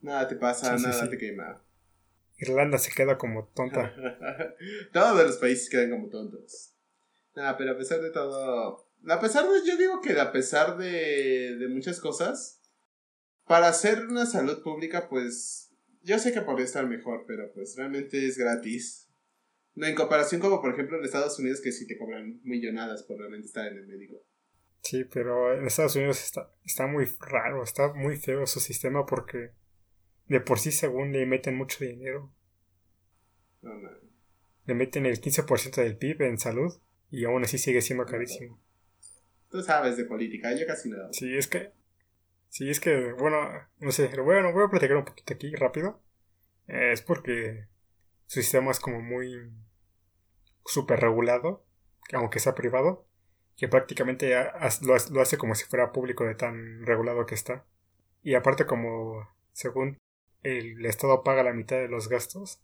Nada 0.01 0.27
te 0.27 0.35
pasa, 0.35 0.77
Sí, 0.77 0.83
nada 0.83 1.09
te 1.09 1.17
quema. 1.17 1.61
Irlanda 2.39 2.77
se 2.79 2.91
queda 2.91 3.17
como 3.17 3.45
tonta. 3.55 3.93
Todos 4.91 5.25
los 5.27 5.37
países 5.37 5.69
quedan 5.69 5.91
como 5.91 6.09
tontos. 6.09 6.73
Nada, 7.35 7.55
pero 7.57 7.71
a 7.71 7.77
pesar 7.77 8.01
de 8.01 8.09
todo. 8.11 8.82
A 9.07 9.19
pesar 9.19 9.45
de. 9.49 9.67
Yo 9.67 9.77
digo 9.77 10.01
que 10.01 10.19
a 10.19 10.31
pesar 10.31 10.77
de, 10.77 11.57
de 11.57 11.67
muchas 11.67 11.99
cosas. 11.99 12.59
Para 13.45 13.67
hacer 13.67 14.05
una 14.05 14.25
salud 14.25 14.63
pública, 14.63 15.09
pues. 15.09 15.71
Yo 16.01 16.19
sé 16.19 16.33
que 16.33 16.41
podría 16.41 16.65
estar 16.65 16.87
mejor, 16.87 17.25
pero 17.27 17.51
pues 17.53 17.75
realmente 17.77 18.25
es 18.25 18.37
gratis. 18.37 19.09
No, 19.75 19.87
en 19.87 19.95
comparación 19.95 20.39
como 20.39 20.61
por 20.61 20.73
ejemplo 20.73 20.97
en 20.97 21.05
Estados 21.05 21.39
Unidos, 21.39 21.61
que 21.61 21.71
sí 21.71 21.87
te 21.87 21.97
cobran 21.97 22.41
millonadas 22.43 23.03
por 23.03 23.17
realmente 23.17 23.47
estar 23.47 23.67
en 23.67 23.77
el 23.77 23.87
médico. 23.87 24.23
Sí, 24.81 25.05
pero 25.05 25.57
en 25.57 25.65
Estados 25.65 25.95
Unidos 25.95 26.21
está, 26.21 26.51
está 26.63 26.87
muy 26.87 27.05
raro, 27.19 27.63
está 27.63 27.93
muy 27.93 28.17
feo 28.17 28.45
su 28.45 28.59
sistema 28.59 29.05
porque 29.05 29.51
de 30.27 30.41
por 30.41 30.59
sí 30.59 30.71
según 30.71 31.13
le 31.13 31.25
meten 31.25 31.55
mucho 31.55 31.83
dinero. 31.83 32.33
No, 33.61 33.73
no. 33.75 33.89
Le 34.65 34.73
meten 34.73 35.05
el 35.05 35.21
15% 35.21 35.75
del 35.75 35.97
PIB 35.97 36.21
en 36.23 36.37
salud 36.37 36.73
y 37.09 37.25
aún 37.25 37.43
así 37.43 37.57
sigue 37.57 37.81
siendo 37.81 38.05
carísimo. 38.05 38.61
Tú 39.53 39.61
sabes 39.61 39.97
de 39.97 40.05
política, 40.05 40.51
yo 40.55 40.65
casi 40.65 40.89
no. 40.89 41.13
Sí, 41.13 41.37
es 41.37 41.47
que... 41.47 41.73
Sí, 42.49 42.71
es 42.71 42.79
que, 42.79 43.13
bueno, 43.13 43.37
no 43.77 43.91
sé, 43.91 44.07
bueno, 44.19 44.51
voy 44.51 44.63
a 44.63 44.69
platicar 44.69 44.97
un 44.97 45.05
poquito 45.05 45.35
aquí 45.35 45.53
rápido. 45.53 46.01
Es 46.65 47.03
porque 47.03 47.67
su 48.25 48.41
sistema 48.41 48.71
es 48.71 48.79
como 48.79 48.99
muy 48.99 49.53
súper 50.65 51.01
regulado, 51.01 51.67
que 52.09 52.15
aunque 52.15 52.39
sea 52.39 52.55
privado, 52.55 53.05
que 53.55 53.67
prácticamente 53.67 54.33
lo, 54.81 54.95
lo 55.11 55.21
hace 55.21 55.37
como 55.37 55.53
si 55.53 55.65
fuera 55.65 55.91
público 55.91 56.25
de 56.25 56.33
tan 56.33 56.83
regulado 56.83 57.27
que 57.27 57.35
está. 57.35 57.63
Y 58.23 58.33
aparte 58.33 58.65
como, 58.65 59.29
según 59.51 59.99
el 60.41 60.83
Estado 60.83 61.23
paga 61.23 61.43
la 61.43 61.53
mitad 61.53 61.77
de 61.77 61.89
los 61.89 62.09
gastos, 62.09 62.59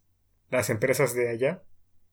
las 0.48 0.70
empresas 0.70 1.14
de 1.14 1.28
allá 1.28 1.62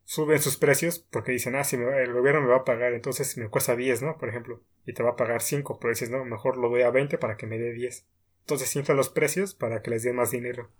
suben 0.08 0.40
sus 0.40 0.56
precios 0.56 1.00
porque 1.00 1.34
dicen, 1.34 1.56
ah, 1.56 1.66
si 1.66 1.76
me 1.76 2.02
el 2.02 2.14
gobierno 2.14 2.42
me 2.42 2.48
va 2.48 2.58
a 2.58 2.64
pagar, 2.64 2.94
entonces 2.94 3.38
me 3.38 3.50
cuesta 3.50 3.76
10, 3.76 4.04
¿no? 4.04 4.18
Por 4.18 4.30
ejemplo, 4.30 4.64
y 4.86 4.94
te 4.94 5.04
va 5.04 5.12
a 5.12 5.16
pagar 5.18 5.42
5, 5.42 5.80
pero 5.82 5.92
dices, 5.92 6.10
no, 6.10 6.24
mejor 6.24 6.56
lo 6.56 6.70
doy 6.70 6.84
a 6.84 6.92
20 6.92 7.18
para 7.18 7.36
que 7.36 7.46
me 7.46 7.60
dé 7.60 7.74
10. 7.74 8.08
Entonces 8.40 8.74
inflan 8.78 8.96
los 8.96 9.10
precios 9.10 9.54
para 9.54 9.82
que 9.82 9.90
les 9.90 10.04
den 10.04 10.16
más 10.16 10.32
dinero. 10.32 10.72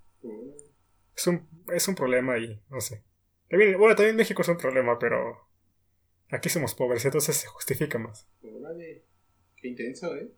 Es 1.14 1.28
un, 1.28 1.46
es 1.74 1.86
un 1.90 1.96
problema 1.96 2.38
y 2.38 2.64
no 2.70 2.80
sé. 2.80 3.04
También, 3.50 3.78
bueno, 3.78 3.98
también 3.98 4.16
México 4.16 4.44
es 4.44 4.48
un 4.48 4.58
problema, 4.58 4.98
pero 4.98 5.46
aquí 6.30 6.48
somos 6.48 6.74
pobres, 6.74 7.04
entonces 7.04 7.36
se 7.36 7.48
justifica 7.48 8.00
más. 8.00 8.30
Órale. 8.42 9.04
Qué 9.58 9.68
intenso, 9.68 10.16
¿eh? 10.16 10.32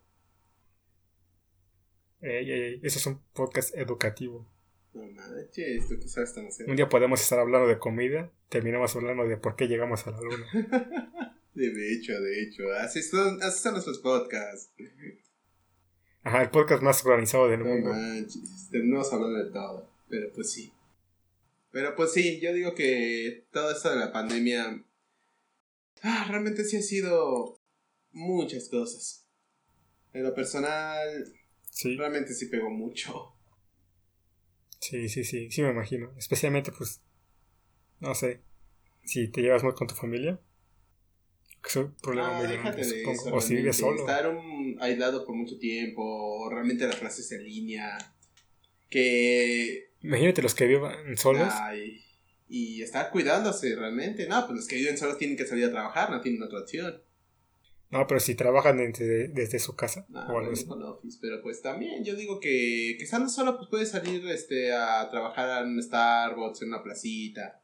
Ey, 2.21 2.51
ey, 2.51 2.61
ey, 2.61 2.79
eso 2.81 2.97
es 2.97 3.05
un 3.05 3.21
podcast 3.33 3.75
educativo. 3.75 4.47
No 4.93 5.03
manches, 5.11 5.87
tú 5.87 5.99
qué 5.99 6.07
sabes 6.07 6.33
tan 6.33 6.47
hacer. 6.47 6.69
Un 6.69 6.75
día 6.75 6.89
podemos 6.89 7.21
estar 7.21 7.39
hablando 7.39 7.67
de 7.67 7.77
comida, 7.77 8.31
terminamos 8.49 8.95
hablando 8.95 9.27
de 9.27 9.37
por 9.37 9.55
qué 9.55 9.67
llegamos 9.67 10.05
a 10.07 10.11
la 10.11 10.21
luna. 10.21 10.45
De 11.55 11.93
hecho, 11.93 12.13
de 12.21 12.43
hecho. 12.43 12.63
Así 12.79 13.01
son, 13.01 13.41
así 13.43 13.59
son 13.61 13.73
nuestros 13.73 13.99
podcasts. 13.99 14.71
Ajá, 16.23 16.43
el 16.43 16.51
podcast 16.51 16.81
más 16.81 17.03
organizado 17.03 17.49
del 17.49 17.59
No 17.59 17.65
mundo. 17.65 17.89
manches, 17.89 18.69
terminamos 18.71 19.11
hablando 19.11 19.43
de 19.43 19.51
todo. 19.51 19.89
Pero 20.07 20.31
pues 20.33 20.51
sí. 20.53 20.71
Pero 21.71 21.95
pues 21.95 22.13
sí, 22.13 22.39
yo 22.39 22.53
digo 22.53 22.73
que 22.75 23.45
todo 23.51 23.71
esto 23.71 23.89
de 23.89 23.97
la 23.97 24.13
pandemia. 24.13 24.83
Ah, 26.01 26.25
realmente 26.29 26.63
sí 26.63 26.77
ha 26.77 26.81
sido 26.81 27.59
muchas 28.13 28.69
cosas. 28.69 29.25
En 30.13 30.23
lo 30.23 30.33
personal, 30.33 31.25
Sí, 31.71 31.97
realmente 31.97 32.33
sí 32.33 32.45
pegó 32.45 32.69
mucho. 32.69 33.33
Sí, 34.79 35.09
sí, 35.09 35.23
sí, 35.23 35.49
sí 35.51 35.61
me 35.61 35.69
imagino. 35.71 36.11
Especialmente, 36.17 36.71
pues, 36.71 37.01
no 37.99 38.15
sé, 38.15 38.41
si 39.03 39.27
te 39.29 39.41
llevas 39.41 39.63
muy 39.63 39.73
con 39.73 39.87
tu 39.87 39.95
familia. 39.95 40.39
que 41.61 41.67
Es 41.69 41.75
un 41.75 41.93
problema 41.95 42.29
Ah, 42.31 42.37
muy 42.37 42.47
déjate 42.47 42.61
grande, 42.77 42.85
de 42.87 42.99
supongo. 43.01 43.21
eso. 43.27 43.35
O 43.35 43.41
si 43.41 43.55
vives 43.55 43.77
solo. 43.77 43.99
Estar 43.99 44.27
un- 44.29 44.77
aislado 44.79 45.25
por 45.25 45.35
mucho 45.35 45.57
tiempo, 45.59 46.01
o 46.03 46.49
realmente 46.49 46.87
las 46.87 46.95
clases 46.95 47.29
en 47.33 47.43
línea. 47.43 47.97
Que 48.89 49.91
Imagínate 50.01 50.41
los 50.41 50.55
que 50.55 50.65
vivan 50.65 51.17
solos. 51.17 51.49
Ay, 51.51 52.01
y 52.47 52.81
estar 52.81 53.11
cuidándose 53.11 53.75
realmente. 53.75 54.27
No, 54.27 54.45
pues 54.47 54.55
los 54.59 54.67
que 54.67 54.77
viven 54.77 54.97
solos 54.97 55.17
tienen 55.17 55.35
que 55.37 55.45
salir 55.45 55.65
a 55.65 55.71
trabajar, 55.71 56.09
no 56.09 56.21
tienen 56.21 56.41
otra 56.41 56.59
opción. 56.61 57.01
No, 57.91 58.05
pero 58.05 58.19
si 58.19 58.35
trabajan 58.35 58.77
desde, 58.77 59.29
desde 59.29 59.57
su 59.57 59.75
casa. 59.75 60.05
No, 60.09 60.19
o 60.27 60.39
algo 60.39 60.51
así. 60.51 60.65
office, 60.69 61.17
pero 61.19 61.41
pues 61.41 61.61
también 61.61 62.03
yo 62.03 62.15
digo 62.15 62.39
que, 62.39 62.95
que 62.97 63.03
estando 63.03 63.29
solo 63.29 63.57
pues 63.57 63.67
puedes 63.69 63.89
salir 63.89 64.25
este, 64.27 64.71
a 64.73 65.09
trabajar 65.09 65.63
en 65.63 65.71
un 65.71 65.81
Starbucks, 65.81 66.61
en 66.61 66.67
una 66.67 66.83
placita. 66.83 67.59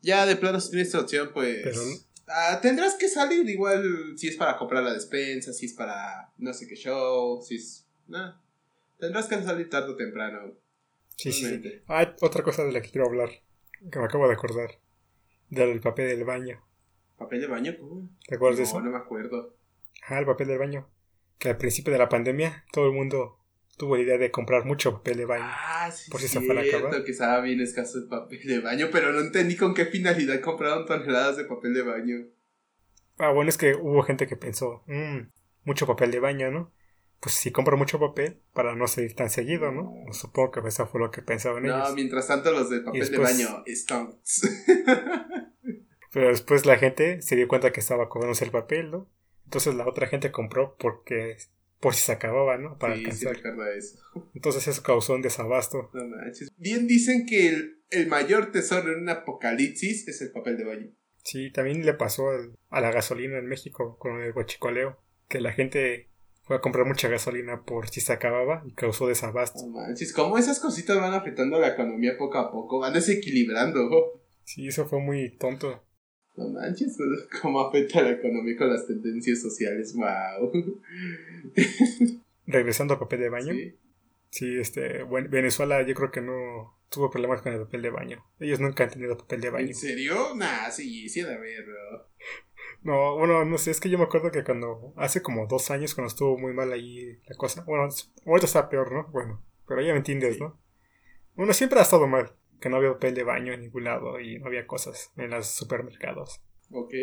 Ya 0.00 0.26
de 0.26 0.34
plano 0.34 0.60
si 0.60 0.70
tienes 0.70 0.88
esta 0.88 1.00
opción 1.00 1.30
pues... 1.32 1.60
Pero- 1.62 1.80
ah, 2.26 2.58
tendrás 2.60 2.94
que 2.94 3.08
salir 3.08 3.48
igual 3.48 4.14
si 4.16 4.26
es 4.26 4.36
para 4.36 4.56
comprar 4.56 4.82
la 4.82 4.92
despensa, 4.92 5.52
si 5.52 5.66
es 5.66 5.74
para 5.74 6.32
no 6.38 6.52
sé 6.52 6.66
qué 6.66 6.74
show, 6.74 7.40
si 7.40 7.56
es... 7.56 7.86
No, 8.08 8.36
tendrás 8.98 9.28
que 9.28 9.40
salir 9.42 9.70
tarde 9.70 9.92
o 9.92 9.96
temprano. 9.96 10.54
Sí, 11.16 11.30
sí. 11.30 11.42
Realmente. 11.42 11.84
Ah, 11.86 12.16
otra 12.20 12.42
cosa 12.42 12.64
de 12.64 12.72
la 12.72 12.82
que 12.82 12.90
quiero 12.90 13.06
hablar, 13.06 13.30
que 13.92 13.98
me 14.00 14.06
acabo 14.06 14.26
de 14.26 14.34
acordar. 14.34 14.80
Del 15.50 15.80
papel 15.80 16.08
del 16.08 16.24
baño. 16.24 16.64
¿Papel 17.24 17.40
de 17.40 17.46
baño? 17.46 17.74
¿Cómo? 17.80 18.08
¿Te 18.26 18.34
acuerdas 18.36 18.58
de 18.58 18.62
No, 18.64 18.68
eso? 18.68 18.80
no 18.80 18.90
me 18.90 18.96
acuerdo. 18.98 19.56
Ah, 20.08 20.18
el 20.18 20.26
papel 20.26 20.48
del 20.48 20.58
baño. 20.58 20.88
Que 21.38 21.48
al 21.50 21.56
principio 21.56 21.92
de 21.92 21.98
la 21.98 22.08
pandemia 22.08 22.64
todo 22.72 22.86
el 22.86 22.92
mundo 22.92 23.38
tuvo 23.76 23.96
la 23.96 24.02
idea 24.02 24.18
de 24.18 24.30
comprar 24.30 24.64
mucho 24.64 24.92
papel 24.92 25.16
de 25.16 25.24
baño. 25.24 25.44
Ah, 25.46 25.90
sí, 25.92 26.10
Por 26.10 26.20
si 26.20 26.28
se 26.28 26.40
fuera 26.40 26.60
a 26.60 26.64
cierto 26.64 26.86
acabar. 26.88 27.04
que 27.04 27.10
estaba 27.12 27.40
bien 27.40 27.60
escaso 27.60 27.98
el 27.98 28.06
papel 28.08 28.40
de 28.44 28.60
baño, 28.60 28.88
pero 28.92 29.12
no 29.12 29.20
entendí 29.20 29.56
con 29.56 29.74
qué 29.74 29.86
finalidad 29.86 30.40
compraron 30.40 30.86
toneladas 30.86 31.36
de 31.36 31.44
papel 31.44 31.74
de 31.74 31.82
baño. 31.82 32.16
Ah, 33.18 33.30
bueno, 33.32 33.48
es 33.50 33.58
que 33.58 33.74
hubo 33.74 34.02
gente 34.02 34.26
que 34.26 34.36
pensó, 34.36 34.82
"Mm, 34.86 35.30
mucho 35.64 35.86
papel 35.86 36.10
de 36.10 36.20
baño, 36.20 36.50
¿no? 36.50 36.72
Pues 37.20 37.34
si 37.36 37.52
compro 37.52 37.76
mucho 37.76 38.00
papel 38.00 38.40
para 38.52 38.74
no 38.74 38.88
salir 38.88 39.14
tan 39.14 39.30
seguido, 39.30 39.70
¿no? 39.70 39.94
Supongo 40.12 40.50
que 40.50 40.60
eso 40.68 40.86
fue 40.88 41.00
lo 41.00 41.10
que 41.12 41.22
pensaban 41.22 41.62
No, 41.62 41.76
ellos. 41.76 41.94
mientras 41.94 42.26
tanto 42.26 42.50
los 42.50 42.68
del 42.68 42.82
papel 42.82 43.00
después- 43.00 43.38
de 43.38 43.44
baño, 43.44 43.64
stonks. 43.68 44.42
Pero 46.12 46.28
después 46.28 46.66
la 46.66 46.76
gente 46.78 47.22
se 47.22 47.36
dio 47.36 47.48
cuenta 47.48 47.72
que 47.72 47.80
estaba 47.80 48.04
acabándose 48.04 48.44
el 48.44 48.50
papel, 48.50 48.90
¿no? 48.90 49.08
Entonces 49.44 49.74
la 49.74 49.86
otra 49.88 50.06
gente 50.06 50.30
compró 50.30 50.76
porque 50.78 51.36
por 51.80 51.94
si 51.94 52.02
se 52.02 52.12
acababa, 52.12 52.58
¿no? 52.58 52.78
Para 52.78 52.94
sí, 52.94 53.00
alcanzar. 53.00 53.36
eso. 53.76 53.98
Entonces 54.34 54.68
eso 54.68 54.82
causó 54.82 55.14
un 55.14 55.22
desabasto. 55.22 55.90
No 55.94 56.06
manches. 56.06 56.50
Bien 56.56 56.86
dicen 56.86 57.26
que 57.26 57.48
el, 57.48 57.82
el 57.90 58.06
mayor 58.06 58.52
tesoro 58.52 58.92
en 58.92 59.00
un 59.00 59.08
apocalipsis 59.08 60.06
es 60.06 60.22
el 60.22 60.30
papel 60.32 60.56
de 60.58 60.64
baño. 60.64 60.86
Sí, 61.24 61.50
también 61.50 61.84
le 61.84 61.94
pasó 61.94 62.30
al- 62.30 62.56
a 62.70 62.80
la 62.80 62.92
gasolina 62.92 63.38
en 63.38 63.46
México 63.46 63.96
con 63.98 64.20
el 64.20 64.32
guachicoleo, 64.32 64.98
que 65.28 65.40
la 65.40 65.52
gente 65.52 66.10
fue 66.44 66.56
a 66.56 66.60
comprar 66.60 66.86
mucha 66.86 67.08
gasolina 67.08 67.62
por 67.64 67.88
si 67.88 68.00
se 68.00 68.12
acababa 68.12 68.62
y 68.66 68.74
causó 68.74 69.06
desabasto. 69.06 69.60
No 69.66 69.72
manches, 69.72 70.12
cómo 70.12 70.36
esas 70.38 70.60
cositas 70.60 70.96
van 70.98 71.14
afectando 71.14 71.56
a 71.56 71.60
la 71.60 71.68
economía 71.68 72.16
poco 72.18 72.38
a 72.38 72.50
poco, 72.50 72.80
van 72.80 72.92
desequilibrando. 72.92 74.22
Sí, 74.44 74.68
eso 74.68 74.86
fue 74.86 75.00
muy 75.00 75.36
tonto. 75.36 75.84
No 76.36 76.48
manches, 76.48 76.96
cómo 77.42 77.60
afecta 77.60 78.00
a 78.00 78.02
la 78.02 78.10
economía 78.12 78.56
con 78.56 78.70
las 78.72 78.86
tendencias 78.86 79.40
sociales, 79.42 79.94
wow. 79.94 80.52
Regresando 82.46 82.94
al 82.94 83.00
papel 83.00 83.20
de 83.20 83.28
baño, 83.28 83.52
Sí. 83.52 83.76
sí, 84.30 84.58
este, 84.58 85.02
bueno, 85.04 85.28
Venezuela 85.30 85.82
yo 85.82 85.94
creo 85.94 86.10
que 86.10 86.20
no 86.20 86.78
tuvo 86.90 87.10
problemas 87.10 87.40
con 87.42 87.52
el 87.52 87.60
papel 87.60 87.82
de 87.82 87.90
baño. 87.90 88.24
Ellos 88.38 88.60
nunca 88.60 88.84
han 88.84 88.90
tenido 88.90 89.16
papel 89.16 89.40
de 89.40 89.50
baño. 89.50 89.66
¿En 89.68 89.74
serio? 89.74 90.34
Nah, 90.34 90.70
sí, 90.70 91.08
sí, 91.08 91.22
de 91.22 91.34
haberlo. 91.34 91.74
No, 92.84 93.16
bueno, 93.16 93.44
no 93.44 93.58
sé, 93.58 93.70
es 93.70 93.78
que 93.78 93.88
yo 93.90 93.96
me 93.98 94.04
acuerdo 94.04 94.32
que 94.32 94.42
cuando, 94.42 94.92
hace 94.96 95.22
como 95.22 95.46
dos 95.46 95.70
años, 95.70 95.94
cuando 95.94 96.08
estuvo 96.08 96.36
muy 96.36 96.52
mal 96.52 96.72
ahí 96.72 97.16
la 97.28 97.36
cosa, 97.36 97.62
bueno, 97.62 97.88
ahorita 98.26 98.46
está 98.46 98.68
peor, 98.68 98.90
¿no? 98.92 99.06
Bueno, 99.12 99.44
pero 99.68 99.82
ya 99.82 99.92
me 99.92 99.98
entiendes, 99.98 100.34
Sí. 100.34 100.40
¿no? 100.40 100.60
Bueno, 101.34 101.52
siempre 101.52 101.78
ha 101.78 101.82
estado 101.82 102.08
mal, 102.08 102.32
que 102.62 102.70
no 102.70 102.76
había 102.78 102.92
papel 102.92 103.14
de 103.14 103.24
baño 103.24 103.52
en 103.52 103.60
ningún 103.60 103.84
lado 103.84 104.18
y 104.20 104.38
no 104.38 104.46
había 104.46 104.66
cosas 104.66 105.12
en 105.18 105.30
los 105.30 105.46
supermercados. 105.48 106.40
Ok. 106.70 106.94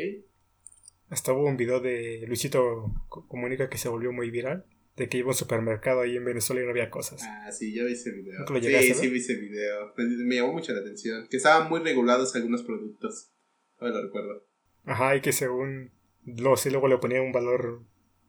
Hasta 1.10 1.34
hubo 1.34 1.46
un 1.46 1.58
video 1.58 1.80
de 1.80 2.24
Luisito 2.28 2.94
Co- 3.10 3.28
Comunica 3.28 3.70
que 3.70 3.78
se 3.78 3.90
volvió 3.90 4.12
muy 4.12 4.30
viral, 4.30 4.66
de 4.96 5.10
que 5.10 5.18
iba 5.18 5.28
a 5.28 5.30
un 5.30 5.36
supermercado 5.36 6.02
ahí 6.02 6.16
en 6.18 6.26
Venezuela 6.26 6.62
y 6.62 6.66
no 6.66 6.72
había 6.72 6.90
cosas. 6.90 7.22
Ah, 7.24 7.52
sí, 7.52 7.74
ya 7.74 7.84
vi 7.84 7.94
ese 7.94 8.12
video. 8.12 8.40
¿No 8.50 8.58
llegaste 8.58 8.82
Sí, 8.82 8.90
ver? 8.94 9.00
sí 9.02 9.08
vi 9.10 9.18
ese 9.20 9.36
video. 9.36 9.94
Me, 9.98 10.06
me 10.26 10.36
llamó 10.36 10.54
mucho 10.54 10.72
la 10.74 10.80
atención. 10.82 11.28
Que 11.30 11.38
estaban 11.38 11.68
muy 11.70 11.80
regulados 11.82 12.36
algunos 12.36 12.64
productos. 12.64 13.32
Ahora 13.80 13.96
lo 13.96 14.04
recuerdo. 14.04 14.46
Ajá, 14.86 15.16
y 15.16 15.22
que 15.22 15.32
según, 15.32 15.92
luego, 16.26 16.58
sí, 16.58 16.70
luego 16.70 16.88
le 16.88 16.98
ponía 16.98 17.22
un 17.22 17.32
valor 17.32 17.82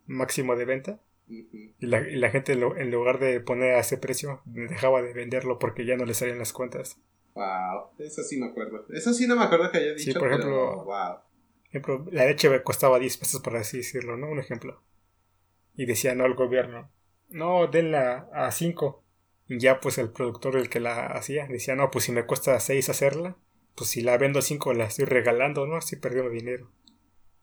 máximo 0.06 0.56
de 0.56 0.64
venta 0.64 1.00
y 1.28 1.86
la, 1.86 2.00
y 2.08 2.16
la 2.16 2.30
gente 2.30 2.52
en 2.54 2.90
lugar 2.90 3.18
de 3.20 3.40
poner 3.40 3.74
a 3.74 3.80
ese 3.80 3.98
precio 3.98 4.42
dejaba 4.46 5.00
de 5.02 5.12
venderlo 5.12 5.58
porque 5.60 5.84
ya 5.86 5.96
no 5.96 6.04
le 6.04 6.14
salían 6.14 6.38
las 6.38 6.52
cuentas. 6.52 7.00
Wow, 7.34 7.90
eso 7.98 8.22
sí 8.22 8.38
me 8.38 8.46
acuerdo. 8.46 8.84
Eso 8.92 9.12
sí 9.14 9.26
no 9.26 9.36
me 9.36 9.44
acuerdo 9.44 9.70
que 9.70 9.78
haya 9.78 9.92
dicho, 9.94 10.12
Sí, 10.12 10.18
por 10.18 10.28
ejemplo- 10.28 10.48
pero 10.50 10.84
wow. 10.84 11.16
ejemplo, 11.68 12.06
la 12.10 12.26
leche 12.26 12.62
costaba 12.62 12.98
10 12.98 13.16
pesos, 13.16 13.40
por 13.40 13.56
así 13.56 13.78
decirlo, 13.78 14.16
¿no? 14.16 14.28
Un 14.28 14.40
ejemplo. 14.40 14.82
Y 15.76 15.86
decía, 15.86 16.14
no, 16.14 16.26
el 16.26 16.34
gobierno, 16.34 16.90
no, 17.28 17.66
denla 17.68 18.28
a 18.32 18.50
5. 18.50 19.02
Y 19.48 19.58
ya, 19.58 19.80
pues, 19.80 19.98
el 19.98 20.10
productor, 20.10 20.56
el 20.56 20.68
que 20.68 20.80
la 20.80 21.06
hacía, 21.08 21.46
decía, 21.46 21.74
no, 21.76 21.90
pues 21.90 22.04
si 22.04 22.12
me 22.12 22.26
cuesta 22.26 22.58
6 22.60 22.88
hacerla, 22.88 23.36
pues 23.76 23.90
si 23.90 24.00
la 24.02 24.16
vendo 24.18 24.40
a 24.40 24.42
5 24.42 24.72
la 24.74 24.84
estoy 24.84 25.04
regalando, 25.06 25.66
¿no? 25.66 25.78
Estoy 25.78 25.98
perdiendo 25.98 26.30
dinero. 26.30 26.70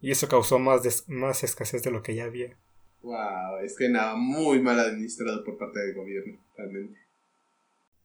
Y 0.02 0.12
eso 0.12 0.28
causó 0.28 0.60
más, 0.60 0.84
des- 0.84 1.08
más 1.10 1.44
escasez 1.44 1.82
de 1.84 1.92
lo 1.92 2.04
que 2.04 2.16
ya 2.16 2.26
había. 2.26 2.56
Wow, 3.02 3.60
es 3.64 3.76
que 3.78 3.90
nada, 3.90 4.16
muy 4.16 4.62
mal 4.62 4.80
administrado 4.80 5.44
por 5.44 5.58
parte 5.58 5.80
del 5.80 5.96
gobierno, 5.96 6.38
realmente. 6.58 7.00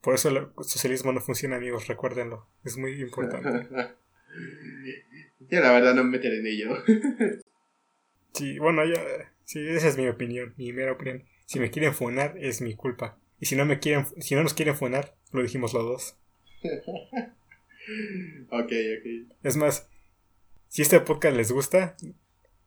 Por 0.02 0.14
eso 0.14 0.28
el 0.28 0.48
socialismo 0.64 1.12
no 1.12 1.20
funciona, 1.20 1.56
amigos, 1.56 1.86
recuérdenlo. 1.86 2.48
Es 2.64 2.76
muy 2.76 3.00
importante. 3.00 3.68
Yo 5.50 5.60
la 5.60 5.72
verdad 5.72 5.94
no 5.94 6.04
me 6.04 6.10
meteré 6.10 6.40
en 6.40 6.46
ello. 6.46 6.76
Sí, 8.34 8.58
bueno, 8.58 8.82
ya, 8.86 8.98
sí, 9.44 9.60
esa 9.68 9.88
es 9.88 9.98
mi 9.98 10.08
opinión, 10.08 10.54
mi 10.56 10.72
mera 10.72 10.92
opinión. 10.92 11.24
Si 11.44 11.60
me 11.60 11.70
quieren 11.70 11.92
funar, 11.92 12.34
es 12.38 12.62
mi 12.62 12.74
culpa. 12.74 13.18
Y 13.38 13.44
si 13.44 13.56
no 13.56 13.66
me 13.66 13.78
quieren, 13.78 14.06
si 14.22 14.34
no 14.34 14.42
nos 14.42 14.54
quieren 14.54 14.74
funar, 14.74 15.14
lo 15.32 15.42
dijimos 15.42 15.74
los 15.74 15.84
dos. 15.84 16.16
ok, 18.48 18.72
ok. 18.72 19.36
Es 19.42 19.58
más, 19.58 19.86
si 20.68 20.80
este 20.80 20.98
podcast 21.00 21.36
les 21.36 21.52
gusta, 21.52 21.94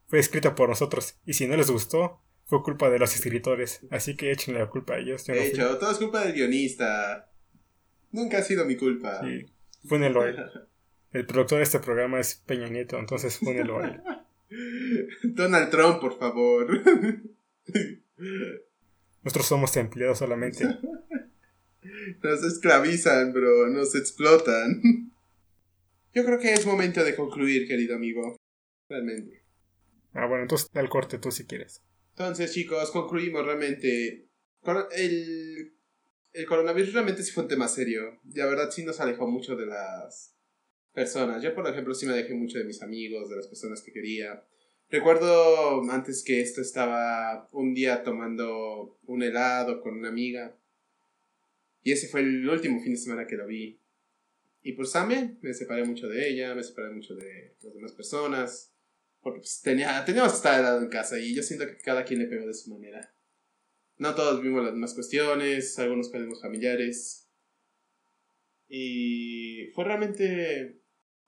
fue 0.06 0.20
escrito 0.20 0.54
por 0.54 0.70
nosotros. 0.70 1.18
Y 1.26 1.34
si 1.34 1.48
no 1.48 1.58
les 1.58 1.72
gustó, 1.72 2.22
fue 2.46 2.64
culpa 2.64 2.90
de 2.90 3.00
los 3.00 3.14
escritores. 3.16 3.82
Así 3.92 4.16
que 4.16 4.32
échenle 4.32 4.60
la 4.62 4.70
culpa 4.70 4.96
a 4.96 5.00
ellos. 5.00 5.26
Yo 5.26 5.34
no 5.34 5.42
De 5.42 5.50
fui. 5.50 5.60
hecho, 5.60 5.78
todo 5.78 5.92
es 5.92 5.98
culpa 5.98 6.24
del 6.24 6.34
guionista. 6.34 7.32
Nunca 8.12 8.38
ha 8.40 8.42
sido 8.44 8.66
mi 8.66 8.76
culpa. 8.78 9.22
Sí, 9.22 9.46
fúnelo 9.88 10.22
a 10.22 10.30
él. 10.30 10.38
El 11.12 11.26
productor 11.26 11.60
de 11.60 11.64
este 11.64 11.80
programa 11.80 12.20
es 12.20 12.36
Peña 12.36 12.68
Nieto, 12.68 12.98
entonces 13.00 13.38
fúnelo 13.38 13.80
a 13.80 13.88
él. 13.88 14.02
Donald 15.24 15.70
Trump, 15.70 16.00
por 16.00 16.18
favor. 16.18 16.68
Nosotros 19.24 19.46
somos 19.48 19.76
empleados 19.78 20.20
solamente. 20.20 20.66
Nos 22.24 22.44
esclavizan, 22.44 23.34
bro. 23.34 23.68
Nos 23.68 23.96
explotan. 23.96 24.82
Yo 26.14 26.24
creo 26.26 26.40
que 26.40 26.54
es 26.54 26.66
momento 26.66 27.04
de 27.04 27.16
concluir, 27.16 27.68
querido 27.68 27.96
amigo. 27.96 28.38
Realmente. 28.88 29.44
Ah, 30.14 30.28
bueno, 30.28 30.44
entonces 30.44 30.70
da 30.72 30.82
el 30.82 30.90
corte 30.90 31.18
tú 31.18 31.32
si 31.32 31.46
quieres. 31.46 31.82
Entonces, 32.18 32.54
chicos, 32.54 32.92
concluimos 32.92 33.46
realmente. 33.46 34.30
El, 34.96 35.74
el 36.32 36.46
coronavirus 36.46 36.94
realmente 36.94 37.24
sí 37.24 37.32
fue 37.32 37.44
un 37.44 37.50
tema 37.50 37.68
serio. 37.68 38.22
La 38.34 38.46
verdad 38.46 38.72
sí 38.72 38.86
nos 38.86 39.02
alejó 39.02 39.28
mucho 39.28 39.58
de 39.58 39.66
las 39.66 40.34
personas. 40.94 41.44
Yo, 41.44 41.54
por 41.54 41.68
ejemplo, 41.68 41.94
sí 41.94 42.06
me 42.06 42.14
alejé 42.14 42.34
mucho 42.34 42.58
de 42.58 42.64
mis 42.64 42.82
amigos, 42.82 43.30
de 43.30 43.36
las 43.36 43.48
personas 43.48 43.82
que 43.82 43.92
quería. 43.92 44.46
Recuerdo 44.90 45.82
antes 45.92 46.24
que 46.24 46.40
esto 46.40 46.62
estaba 46.62 47.50
un 47.52 47.74
día 47.74 48.02
tomando 48.02 48.98
un 49.08 49.22
helado 49.22 49.82
con 49.82 49.98
una 49.98 50.08
amiga. 50.08 50.58
Y 51.84 51.92
ese 51.92 52.08
fue 52.08 52.22
el 52.22 52.48
último 52.48 52.80
fin 52.80 52.94
de 52.94 52.98
semana 52.98 53.28
que 53.28 53.36
lo 53.36 53.46
vi. 53.46 53.82
Y 54.62 54.72
pues 54.72 54.94
también 54.94 55.38
me 55.42 55.54
separé 55.54 55.84
mucho 55.84 56.08
de 56.08 56.30
ella, 56.30 56.56
me 56.56 56.64
separé 56.64 56.92
mucho 56.92 57.14
de 57.14 57.58
las 57.62 57.74
demás 57.74 57.92
personas. 57.92 58.75
Porque 59.26 59.40
pues, 59.40 59.60
tenía, 59.64 60.06
teníamos 60.06 60.34
que 60.34 60.38
estar 60.38 60.60
helado 60.60 60.84
en 60.84 60.88
casa 60.88 61.18
y 61.18 61.34
yo 61.34 61.42
siento 61.42 61.66
que 61.66 61.80
cada 61.80 62.06
quien 62.06 62.20
le 62.20 62.28
pegó 62.28 62.46
de 62.46 62.54
su 62.54 62.70
manera. 62.70 63.12
No 63.98 64.14
todos 64.14 64.40
vimos 64.40 64.64
las 64.64 64.74
mismas 64.74 64.94
cuestiones, 64.94 65.80
algunos 65.80 66.10
perdimos 66.10 66.44
familiares. 66.44 67.28
Y 68.68 69.72
fue 69.74 69.84
realmente 69.84 70.80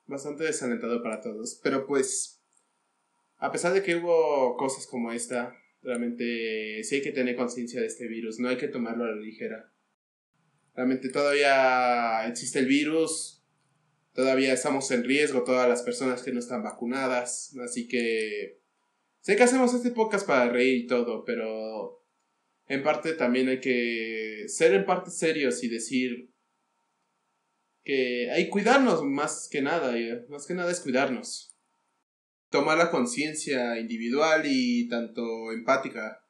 bastante 0.06 0.44
desalentador 0.44 1.02
para 1.02 1.22
todos. 1.22 1.60
Pero 1.64 1.88
pues, 1.88 2.40
a 3.38 3.52
pesar 3.52 3.74
de 3.74 3.82
que 3.82 3.96
hubo 3.96 4.56
cosas 4.58 4.86
como 4.86 5.12
esta, 5.12 5.56
realmente 5.82 6.84
sí 6.84 6.98
hay 6.98 7.02
que 7.02 7.12
tener 7.12 7.36
conciencia 7.36 7.82
de 7.82 7.88
este 7.88 8.08
virus, 8.08 8.38
no 8.38 8.50
hay 8.50 8.58
que 8.58 8.68
tomarlo 8.68 9.06
a 9.06 9.08
la 9.08 9.16
ligera. 9.16 9.74
Realmente 10.76 11.10
todavía 11.10 12.28
existe 12.28 12.60
el 12.60 12.68
virus, 12.68 13.37
todavía 14.18 14.52
estamos 14.52 14.90
en 14.90 15.04
riesgo 15.04 15.44
todas 15.44 15.70
las 15.70 15.84
personas 15.84 16.24
que 16.24 16.32
no 16.32 16.40
están 16.40 16.64
vacunadas, 16.64 17.56
así 17.64 17.88
que 17.88 18.60
sé 19.20 19.36
que 19.36 19.44
hacemos 19.44 19.76
este 19.76 19.92
podcast 19.92 20.26
para 20.26 20.52
reír 20.52 20.86
y 20.86 20.88
todo, 20.88 21.24
pero 21.24 22.04
en 22.66 22.82
parte 22.82 23.14
también 23.14 23.48
hay 23.48 23.60
que 23.60 24.46
ser 24.48 24.74
en 24.74 24.86
parte 24.86 25.12
serios 25.12 25.64
y 25.64 25.70
decir 25.70 26.34
que 27.84 28.32
hay 28.32 28.50
cuidarnos 28.50 29.04
más 29.04 29.48
que 29.52 29.62
nada, 29.62 29.94
más 30.30 30.48
que 30.48 30.56
nada 30.56 30.72
es 30.72 30.80
cuidarnos. 30.80 31.56
Tomar 32.50 32.80
la 32.80 32.90
conciencia 32.90 33.80
individual 33.80 34.42
y 34.48 34.90
tanto 34.90 35.52
empática. 35.52 36.27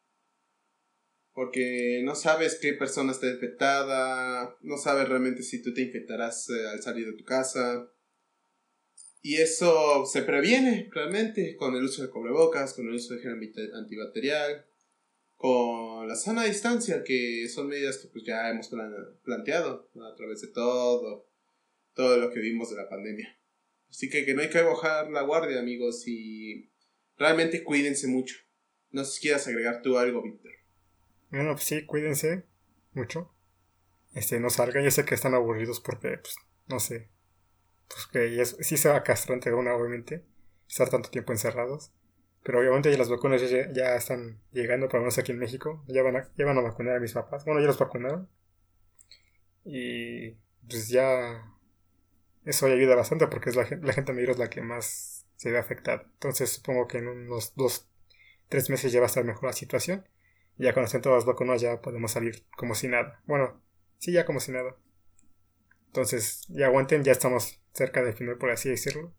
Porque 1.37 2.01
no 2.03 2.15
sabes 2.15 2.57
qué 2.59 2.73
persona 2.73 3.11
está 3.11 3.27
infectada, 3.27 4.57
no 4.61 4.75
sabes 4.77 5.07
realmente 5.07 5.43
si 5.43 5.61
tú 5.61 5.71
te 5.71 5.83
infectarás 5.83 6.49
eh, 6.49 6.67
al 6.67 6.81
salir 6.81 7.05
de 7.05 7.13
tu 7.13 7.23
casa. 7.23 7.91
Y 9.21 9.35
eso 9.35 10.05
se 10.07 10.23
previene 10.23 10.89
realmente 10.91 11.55
con 11.55 11.75
el 11.75 11.83
uso 11.83 12.01
de 12.01 12.09
cubrebocas, 12.09 12.73
con 12.73 12.87
el 12.87 12.95
uso 12.95 13.13
de 13.13 13.21
gel 13.21 13.33
anti- 13.33 13.71
antibacterial. 13.73 14.65
con 15.37 16.07
la 16.07 16.15
sana 16.15 16.45
distancia, 16.45 17.03
que 17.03 17.47
son 17.49 17.67
medidas 17.67 17.97
que 17.99 18.07
pues 18.09 18.23
ya 18.25 18.49
hemos 18.49 18.69
planteado 19.23 19.89
a 20.01 20.15
través 20.15 20.41
de 20.41 20.49
todo, 20.49 21.29
todo 21.93 22.17
lo 22.17 22.31
que 22.31 22.39
vimos 22.41 22.71
de 22.71 22.77
la 22.77 22.89
pandemia. 22.89 23.39
Así 23.89 24.09
que, 24.09 24.25
que 24.25 24.33
no 24.33 24.41
hay 24.41 24.49
que 24.49 24.61
bajar 24.63 25.11
la 25.11 25.21
guardia, 25.23 25.59
amigos, 25.59 26.07
y 26.07 26.71
realmente 27.17 27.63
cuídense 27.63 28.07
mucho. 28.07 28.35
No 28.91 29.03
sé 29.05 29.11
si 29.15 29.21
quieras 29.21 29.47
agregar 29.47 29.81
tú 29.83 29.97
algo, 29.99 30.23
Víctor. 30.23 30.56
Bueno, 31.29 31.53
pues 31.53 31.65
sí, 31.65 31.85
cuídense 31.85 32.45
mucho. 32.93 33.31
Este, 34.13 34.39
no 34.39 34.49
salgan, 34.49 34.83
ya 34.83 34.91
sé 34.91 35.05
que 35.05 35.15
están 35.15 35.33
aburridos 35.33 35.79
porque, 35.79 36.17
pues, 36.17 36.35
no 36.67 36.79
sé. 36.79 37.09
Pues 37.87 38.07
que 38.07 38.45
sí 38.63 38.77
se 38.77 38.89
va 38.89 39.03
castrante 39.03 39.53
una, 39.53 39.75
obviamente, 39.75 40.25
estar 40.67 40.89
tanto 40.89 41.09
tiempo 41.09 41.31
encerrados. 41.33 41.91
Pero 42.43 42.59
obviamente 42.59 42.91
ya 42.91 42.97
las 42.97 43.09
vacunas 43.09 43.41
ya, 43.49 43.95
están 43.95 44.39
llegando, 44.53 44.87
por 44.87 44.95
lo 44.95 45.01
menos 45.01 45.17
aquí 45.17 45.31
en 45.33 45.39
México. 45.39 45.83
Ya 45.87 46.01
van, 46.01 46.15
a, 46.15 46.29
ya 46.37 46.45
van 46.45 46.57
a 46.57 46.61
vacunar 46.61 46.95
a 46.95 46.99
mis 46.99 47.13
papás. 47.13 47.43
Bueno, 47.45 47.59
ya 47.59 47.67
los 47.67 47.77
vacunaron. 47.77 48.29
Y 49.65 50.31
pues 50.67 50.87
ya 50.87 51.43
eso 52.45 52.67
ya 52.69 52.75
ayuda 52.75 52.95
bastante 52.95 53.27
porque 53.27 53.49
es 53.49 53.57
la, 53.57 53.67
la 53.81 53.93
gente 53.93 54.13
mayor 54.13 54.29
es 54.29 54.37
la 54.37 54.49
que 54.49 54.61
más 54.61 55.25
se 55.35 55.51
ve 55.51 55.57
afectada. 55.57 56.03
Entonces 56.13 56.51
supongo 56.51 56.87
que 56.87 56.99
en 56.99 57.09
unos 57.09 57.53
dos, 57.55 57.89
tres 58.47 58.69
meses 58.69 58.93
ya 58.93 59.01
va 59.01 59.05
a 59.05 59.07
estar 59.07 59.25
mejor 59.25 59.45
la 59.45 59.53
situación. 59.53 60.07
Ya 60.57 60.71
estén 60.71 61.01
todas 61.01 61.19
las 61.19 61.25
vacunas 61.25 61.61
ya 61.61 61.81
podemos 61.81 62.11
salir 62.11 62.45
como 62.57 62.75
si 62.75 62.87
nada. 62.87 63.21
Bueno, 63.25 63.61
sí, 63.99 64.11
ya 64.11 64.25
como 64.25 64.39
si 64.39 64.51
nada. 64.51 64.75
Entonces, 65.87 66.45
ya 66.49 66.67
aguanten, 66.67 67.03
ya 67.03 67.11
estamos 67.11 67.61
cerca 67.73 68.03
del 68.03 68.13
final, 68.13 68.37
por 68.37 68.51
así 68.51 68.69
decirlo. 68.69 69.13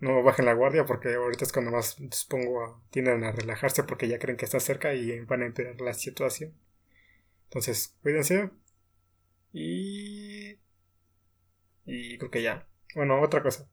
No 0.00 0.22
bajen 0.22 0.46
la 0.46 0.54
guardia 0.54 0.86
porque 0.86 1.14
ahorita 1.14 1.44
es 1.44 1.52
cuando 1.52 1.70
más 1.70 1.96
supongo 2.10 2.82
tienden 2.90 3.22
a 3.24 3.32
relajarse 3.32 3.84
porque 3.84 4.08
ya 4.08 4.18
creen 4.18 4.36
que 4.36 4.46
está 4.46 4.58
cerca 4.58 4.94
y 4.94 5.20
van 5.20 5.42
a 5.42 5.46
empeorar 5.46 5.80
la 5.80 5.94
situación. 5.94 6.54
Entonces, 7.44 7.96
cuídense. 8.02 8.50
Y 9.52 10.58
y 11.90 12.18
creo 12.18 12.30
que 12.30 12.42
ya. 12.42 12.66
Bueno, 12.94 13.20
otra 13.20 13.42
cosa. 13.42 13.68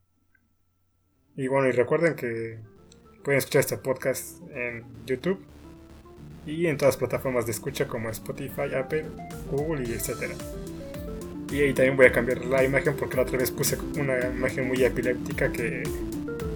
Y 1.36 1.48
bueno, 1.48 1.68
y 1.68 1.72
recuerden 1.72 2.16
que 2.16 2.60
pueden 3.24 3.38
escuchar 3.38 3.60
este 3.60 3.78
podcast 3.78 4.42
en 4.50 5.06
YouTube 5.06 5.46
y 6.48 6.66
en 6.68 6.78
todas 6.78 6.96
las 6.96 6.98
plataformas 6.98 7.46
de 7.46 7.52
escucha 7.52 7.88
como 7.88 8.10
Spotify, 8.10 8.74
Apple, 8.76 9.06
Google 9.52 9.88
y 9.88 9.92
etcétera. 9.92 10.34
Y 11.52 11.62
ahí 11.62 11.74
también 11.74 11.96
voy 11.96 12.08
a 12.08 12.12
cambiar 12.12 12.46
la 12.46 12.64
imagen 12.64 12.96
porque 12.96 13.18
la 13.18 13.24
otra 13.24 13.38
vez 13.38 13.52
puse 13.52 13.78
una 14.00 14.18
imagen 14.28 14.68
muy 14.68 14.84
epiléptica 14.84 15.52
que 15.52 15.84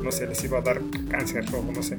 no 0.02 0.12
sé, 0.12 0.28
les 0.28 0.44
iba 0.44 0.58
a 0.58 0.62
dar 0.62 0.82
cáncer 1.10 1.46
o 1.54 1.72
no 1.72 1.84
sé. 1.84 1.98